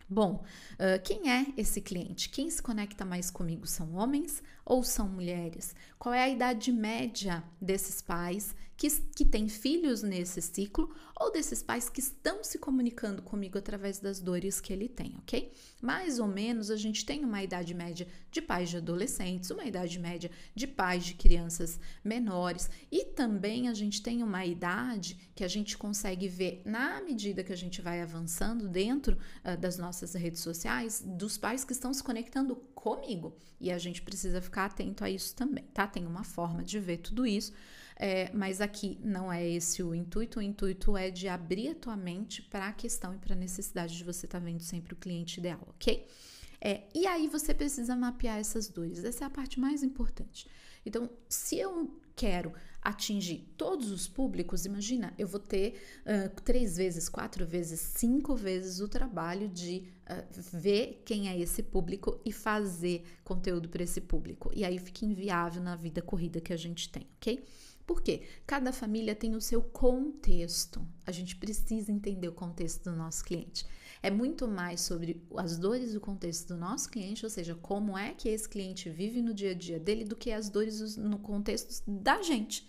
Bom, 0.09 0.43
uh, 0.73 1.01
quem 1.03 1.29
é 1.29 1.47
esse 1.57 1.81
cliente? 1.81 2.29
Quem 2.29 2.49
se 2.49 2.61
conecta 2.61 3.03
mais 3.03 3.29
comigo? 3.29 3.67
São 3.67 3.93
homens 3.95 4.41
ou 4.65 4.81
são 4.81 5.07
mulheres? 5.07 5.75
Qual 5.99 6.13
é 6.13 6.23
a 6.23 6.29
idade 6.29 6.71
média 6.71 7.43
desses 7.59 8.01
pais 8.01 8.55
que, 8.77 8.89
que 9.15 9.25
têm 9.25 9.49
filhos 9.49 10.03
nesse 10.03 10.41
ciclo 10.41 10.93
ou 11.19 11.31
desses 11.31 11.63
pais 11.63 11.89
que 11.89 11.99
estão 11.99 12.43
se 12.43 12.59
comunicando 12.59 13.23
comigo 13.23 13.57
através 13.57 13.99
das 13.99 14.19
dores 14.19 14.61
que 14.61 14.71
ele 14.71 14.87
tem, 14.87 15.15
ok? 15.17 15.51
Mais 15.81 16.19
ou 16.19 16.27
menos 16.27 16.69
a 16.69 16.75
gente 16.75 17.03
tem 17.03 17.25
uma 17.25 17.41
idade 17.41 17.73
média 17.73 18.07
de 18.31 18.39
pais 18.39 18.69
de 18.69 18.77
adolescentes, 18.77 19.49
uma 19.49 19.65
idade 19.65 19.97
média 19.97 20.29
de 20.53 20.67
pais 20.67 21.05
de 21.05 21.15
crianças 21.15 21.79
menores 22.03 22.69
e 22.91 23.03
também 23.03 23.67
a 23.67 23.73
gente 23.73 24.01
tem 24.03 24.21
uma 24.21 24.45
idade 24.45 25.17
que 25.33 25.43
a 25.43 25.47
gente 25.47 25.75
consegue 25.75 26.27
ver 26.27 26.61
na 26.63 27.01
medida 27.01 27.43
que 27.43 27.53
a 27.53 27.57
gente 27.57 27.81
vai 27.81 28.01
avançando 28.01 28.67
dentro 28.67 29.17
uh, 29.43 29.57
das 29.57 29.77
nossas 29.77 30.13
redes 30.13 30.41
sociais 30.41 31.03
dos 31.03 31.35
pais 31.35 31.63
que 31.63 31.73
estão 31.73 31.91
se 31.93 32.03
conectando 32.03 32.55
comigo 32.77 33.35
e 33.59 33.71
a 33.71 33.77
gente 33.79 34.03
precisa 34.03 34.39
ficar 34.39 34.65
atento 34.65 35.03
a 35.03 35.09
isso 35.09 35.35
também, 35.35 35.63
tá? 35.73 35.87
Tem 35.87 36.05
uma 36.05 36.23
forma 36.23 36.63
de 36.63 36.79
ver 36.79 36.97
tudo 36.97 37.25
isso. 37.25 37.51
É, 37.99 38.31
mas 38.31 38.61
aqui 38.61 38.99
não 39.03 39.33
é 39.33 39.43
esse 39.43 39.81
o 39.81 39.95
intuito, 39.95 40.37
o 40.37 40.41
intuito 40.41 40.95
é 40.95 41.09
de 41.09 41.27
abrir 41.27 41.69
a 41.69 41.75
tua 41.75 41.97
mente 41.97 42.43
para 42.43 42.67
a 42.67 42.71
questão 42.71 43.15
e 43.15 43.17
para 43.17 43.33
a 43.33 43.37
necessidade 43.37 43.97
de 43.97 44.03
você 44.03 44.27
estar 44.27 44.39
tá 44.39 44.45
vendo 44.45 44.61
sempre 44.61 44.93
o 44.93 44.95
cliente 44.95 45.39
ideal, 45.39 45.59
ok? 45.67 46.07
É, 46.61 46.83
e 46.93 47.07
aí 47.07 47.27
você 47.27 47.55
precisa 47.55 47.95
mapear 47.95 48.37
essas 48.37 48.67
dores, 48.67 49.03
essa 49.03 49.23
é 49.23 49.27
a 49.27 49.31
parte 49.31 49.59
mais 49.59 49.81
importante. 49.81 50.47
Então, 50.85 51.09
se 51.27 51.57
eu 51.57 51.99
quero 52.17 52.51
atingir 52.81 53.53
todos 53.55 53.91
os 53.91 54.07
públicos, 54.07 54.65
imagina, 54.65 55.13
eu 55.17 55.27
vou 55.27 55.39
ter 55.39 55.79
uh, 56.05 56.41
três 56.41 56.77
vezes, 56.77 57.07
quatro 57.07 57.45
vezes, 57.45 57.79
cinco 57.79 58.35
vezes 58.35 58.79
o 58.79 58.87
trabalho 58.87 59.47
de 59.47 59.83
uh, 60.09 60.57
ver 60.57 61.03
quem 61.05 61.29
é 61.29 61.37
esse 61.37 61.61
público 61.61 62.19
e 62.25 62.31
fazer 62.31 63.03
conteúdo 63.23 63.69
para 63.69 63.83
esse 63.83 64.01
público. 64.01 64.49
E 64.53 64.65
aí 64.65 64.79
fica 64.79 65.05
inviável 65.05 65.61
na 65.61 65.75
vida 65.75 66.01
corrida 66.01 66.41
que 66.41 66.53
a 66.53 66.57
gente 66.57 66.89
tem, 66.89 67.05
ok? 67.17 67.45
Por 67.85 68.01
quê? 68.01 68.23
Cada 68.45 68.73
família 68.73 69.15
tem 69.15 69.33
o 69.33 69.39
seu 69.39 69.61
contexto. 69.61 70.85
A 71.05 71.11
gente 71.11 71.37
precisa 71.37 71.89
entender 71.89 72.27
o 72.27 72.33
contexto 72.33 72.89
do 72.89 72.95
nosso 72.95 73.23
cliente. 73.23 73.65
É 74.07 74.09
muito 74.09 74.47
mais 74.47 74.79
sobre 74.79 75.21
as 75.35 75.57
dores 75.57 75.91
do 75.91 75.99
contexto 75.99 76.47
do 76.47 76.57
nosso 76.57 76.89
cliente, 76.89 77.25
ou 77.25 77.29
seja, 77.29 77.53
como 77.55 77.97
é 77.97 78.13
que 78.13 78.29
esse 78.29 78.47
cliente 78.47 78.89
vive 78.89 79.21
no 79.21 79.33
dia 79.33 79.51
a 79.51 79.53
dia 79.53 79.77
dele, 79.77 80.05
do 80.05 80.15
que 80.15 80.31
as 80.31 80.47
dores 80.47 80.95
no 80.95 81.19
contexto 81.19 81.83
da 81.85 82.21
gente. 82.21 82.65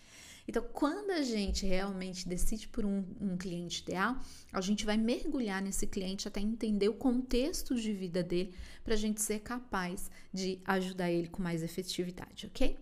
Então, 0.49 0.67
quando 0.73 1.13
a 1.13 1.23
gente 1.23 1.65
realmente 1.65 2.29
decide 2.29 2.67
por 2.67 2.85
um, 2.85 3.05
um, 3.21 3.37
cliente 3.37 3.83
ideal, 3.83 4.21
a 4.53 4.61
gente 4.61 4.85
vai 4.85 4.97
mergulhar 4.97 5.63
nesse 5.63 5.87
cliente 5.87 6.27
até 6.27 6.41
entender 6.41 6.89
o 6.89 6.95
contexto 6.95 7.77
de 7.77 7.93
vida 7.93 8.21
dele 8.21 8.53
para 8.83 8.95
a 8.95 8.97
gente 8.97 9.23
ser 9.23 9.39
capaz 9.39 10.11
de 10.35 10.61
ajudar 10.65 11.09
ele 11.09 11.29
com 11.29 11.41
mais 11.41 11.63
efetividade, 11.63 12.49
ok? 12.49 12.77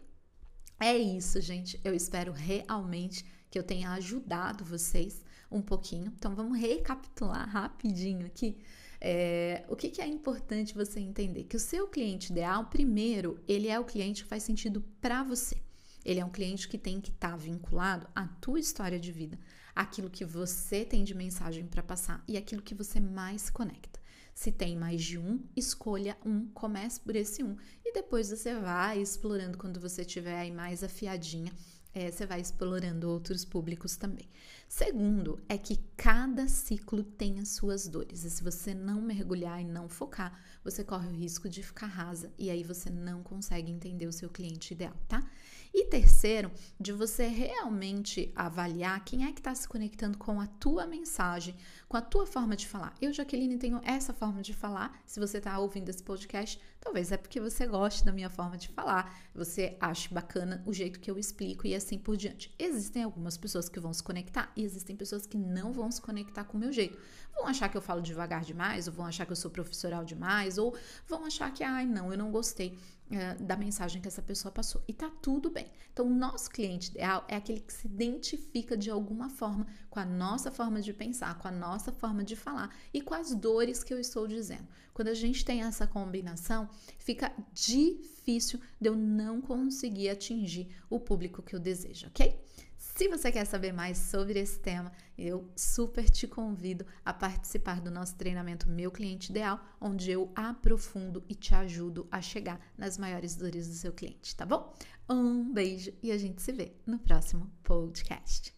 É 0.81 0.97
isso, 0.97 1.43
gente. 1.43 1.79
Eu 1.85 1.95
espero 1.95 2.33
realmente 2.33 3.23
que 3.51 3.59
eu 3.59 3.63
tenha 3.63 3.91
ajudado 3.91 4.65
vocês 4.65 5.26
um 5.51 5.63
pouquinho. 5.63 6.13
Então, 6.17 6.35
vamos 6.35 6.59
recapitular 6.59 7.49
rapidinho 7.49 8.27
aqui. 8.27 8.59
É, 9.01 9.65
o 9.69 9.77
que, 9.77 9.91
que, 9.91 10.01
é 10.01 10.07
importante 10.07 10.75
você 10.75 11.01
entender? 11.01 11.45
Que 11.45 11.57
o 11.57 11.61
seu 11.61 11.87
cliente 11.87 12.33
ideal, 12.33 12.67
primeiro, 12.67 13.39
ele 13.47 13.69
é 13.69 13.79
o 13.79 13.85
cliente 13.85 14.23
que 14.23 14.29
faz 14.29 14.43
sentido 14.43 14.83
para 15.01 15.23
você. 15.23 15.57
Ele 16.05 16.21
é 16.21 16.25
um 16.25 16.31
cliente 16.31 16.69
que 16.69 16.79
tem 16.79 17.01
que 17.01 17.11
estar 17.11 17.33
tá 17.33 17.37
vinculado 17.37 18.07
à 18.15 18.27
tua 18.27 18.61
história 18.61 18.99
de 18.99 19.11
vida, 19.11 19.39
aquilo 19.75 20.09
que 20.09 20.25
você 20.25 20.85
tem 20.85 21.03
de 21.03 21.15
mensagem 21.15 21.67
para 21.67 21.83
passar 21.83 22.23
e 22.29 22.37
aquilo 22.37 22.63
que 22.63 22.75
você 22.75 23.01
mais 23.01 23.51
conecta. 23.51 24.01
Se 24.33 24.53
tem 24.53 24.77
mais 24.77 25.03
de 25.03 25.19
um, 25.19 25.43
escolha 25.57 26.17
um, 26.25 26.47
comece 26.49 27.01
por 27.01 27.17
esse 27.17 27.43
um 27.43 27.57
e 27.85 27.93
depois 27.93 28.31
você 28.31 28.55
vai 28.55 29.01
explorando 29.01 29.59
quando 29.59 29.81
você 29.81 30.05
tiver 30.05 30.39
aí 30.39 30.51
mais 30.53 30.85
afiadinha. 30.85 31.53
É, 31.99 32.11
você 32.11 32.27
vai 32.27 32.43
explorando 32.43 33.09
outros 33.09 33.43
públicos 33.43 33.97
também. 33.97 34.29
Segundo, 34.69 35.41
é 35.49 35.57
que 35.57 35.81
cada 35.97 36.47
ciclo 36.47 37.03
tem 37.03 37.41
as 37.41 37.49
suas 37.49 37.89
dores. 37.89 38.23
E 38.23 38.29
se 38.29 38.45
você 38.45 38.75
não 38.75 39.01
mergulhar 39.01 39.63
e 39.63 39.65
não 39.65 39.89
focar, 39.89 40.39
você 40.63 40.85
corre 40.85 41.09
o 41.09 41.15
risco 41.15 41.49
de 41.49 41.63
ficar 41.63 41.87
rasa 41.87 42.31
e 42.37 42.51
aí 42.51 42.63
você 42.63 42.91
não 42.91 43.23
consegue 43.23 43.73
entender 43.73 44.07
o 44.07 44.13
seu 44.13 44.29
cliente 44.29 44.75
ideal, 44.75 44.93
tá? 45.09 45.27
E 45.73 45.87
terceiro, 45.87 46.53
de 46.79 46.93
você 46.93 47.29
realmente 47.29 48.31
avaliar 48.37 49.03
quem 49.03 49.25
é 49.25 49.33
que 49.33 49.41
está 49.41 49.55
se 49.55 49.67
conectando 49.67 50.19
com 50.19 50.39
a 50.39 50.47
tua 50.47 50.87
mensagem, 50.87 51.55
com 51.89 51.97
a 51.97 52.01
tua 52.01 52.27
forma 52.27 52.57
de 52.57 52.67
falar. 52.67 52.95
Eu, 53.01 53.13
Jaqueline, 53.13 53.59
tenho 53.59 53.81
essa 53.85 54.13
forma 54.13 54.43
de 54.43 54.53
falar. 54.53 55.01
Se 55.07 55.21
você 55.21 55.39
está 55.39 55.59
ouvindo 55.59 55.89
esse 55.89 56.03
podcast, 56.03 56.61
talvez 56.81 57.13
é 57.13 57.17
porque 57.17 57.41
você 57.41 57.67
goste 57.67 58.05
da 58.05 58.13
minha 58.13 58.29
forma 58.29 58.57
de 58.57 58.69
falar, 58.69 59.15
você 59.35 59.77
ache 59.81 60.13
bacana 60.13 60.63
o 60.67 60.73
jeito 60.73 60.99
que 60.99 61.11
eu 61.11 61.19
explico 61.19 61.67
e 61.67 61.75
assim 61.75 61.99
por 61.99 62.17
diante. 62.17 62.55
Existem 62.59 63.05
algumas 63.05 63.37
pessoas 63.37 63.69
que 63.69 63.79
vão 63.79 63.93
se 63.93 64.03
conectar 64.03 64.51
e 64.57 64.65
existem 64.65 64.97
pessoas 64.97 65.27
que 65.27 65.37
não 65.37 65.73
vão 65.73 65.91
se 65.91 66.01
conectar 66.01 66.45
com 66.45 66.57
o 66.57 66.61
meu 66.61 66.73
jeito. 66.73 66.99
Vão 67.35 67.47
achar 67.47 67.69
que 67.69 67.77
eu 67.77 67.83
falo 67.83 68.01
devagar 68.01 68.43
demais, 68.43 68.89
ou 68.89 68.95
vão 68.95 69.07
achar 69.07 69.27
que 69.27 69.33
eu 69.33 69.37
sou 69.37 69.51
profissional 69.51 70.05
demais, 70.05 70.59
ou 70.59 70.75
vão 71.07 71.25
achar 71.25 71.53
que, 71.53 71.63
ai, 71.63 71.87
não, 71.87 72.11
eu 72.11 72.19
não 72.19 72.31
gostei 72.31 72.79
é, 73.11 73.35
da 73.35 73.57
mensagem 73.57 74.03
que 74.03 74.09
essa 74.09 74.23
pessoa 74.23 74.51
passou. 74.51 74.83
E 74.89 74.93
tá 74.93 75.11
tudo 75.23 75.51
bem. 75.51 75.71
Então, 75.93 76.07
o 76.07 76.15
nosso 76.15 76.51
cliente 76.51 76.91
ideal 76.91 77.25
é 77.29 77.37
aquele 77.37 77.61
que 77.61 77.73
se 77.73 77.87
identifica 77.87 78.77
de 78.77 78.91
alguma 78.91 79.29
forma 79.29 79.67
com 79.89 80.01
a 80.01 80.05
nossa 80.05 80.51
forma 80.51 80.81
de 80.81 80.93
pensar, 80.93 81.39
com 81.39 81.47
a 81.47 81.53
nossa 81.77 81.93
forma 81.93 82.25
de 82.25 82.35
falar 82.35 82.75
e 82.93 83.03
com 83.03 83.13
as 83.13 83.35
dores 83.35 83.85
que 83.85 83.93
eu 83.93 84.01
estou 84.01 84.27
dizendo. 84.27 84.67
Quando 84.95 85.09
a 85.09 85.15
gente 85.15 85.45
tem 85.45 85.63
essa 85.63 85.87
combinação, 85.87 86.69
fica 86.99 87.31
difícil 87.53 88.59
de 88.81 88.89
eu 88.89 88.97
não 88.97 89.43
conseguir 89.43 90.09
atingir 90.09 90.75
o 90.89 90.99
público 90.99 91.43
que 91.43 91.55
eu 91.55 91.61
desejo, 91.61 92.07
ok? 92.07 92.41
Se 92.79 93.09
você 93.09 93.31
quer 93.31 93.45
saber 93.45 93.73
mais 93.73 93.99
sobre 93.99 94.39
esse 94.39 94.59
tema, 94.59 94.91
eu 95.19 95.51
super 95.55 96.09
te 96.09 96.27
convido 96.27 96.87
a 97.05 97.13
participar 97.13 97.79
do 97.79 97.91
nosso 97.91 98.17
treinamento 98.17 98.71
Meu 98.71 98.91
Cliente 98.91 99.31
Ideal, 99.31 99.61
onde 99.79 100.11
eu 100.11 100.33
aprofundo 100.35 101.23
e 101.29 101.35
te 101.35 101.55
ajudo 101.55 102.09
a 102.11 102.23
chegar 102.23 102.59
nas 102.79 102.97
maiores 102.97 103.37
dores 103.37 103.69
do 103.69 103.75
seu 103.75 103.93
cliente, 103.93 104.35
tá 104.35 104.47
bom? 104.47 104.75
Um 105.11 105.53
beijo 105.53 105.93
e 106.03 106.11
a 106.11 106.17
gente 106.17 106.41
se 106.41 106.53
vê 106.53 106.73
no 106.87 106.99
próximo 106.99 107.51
podcast. 107.63 108.56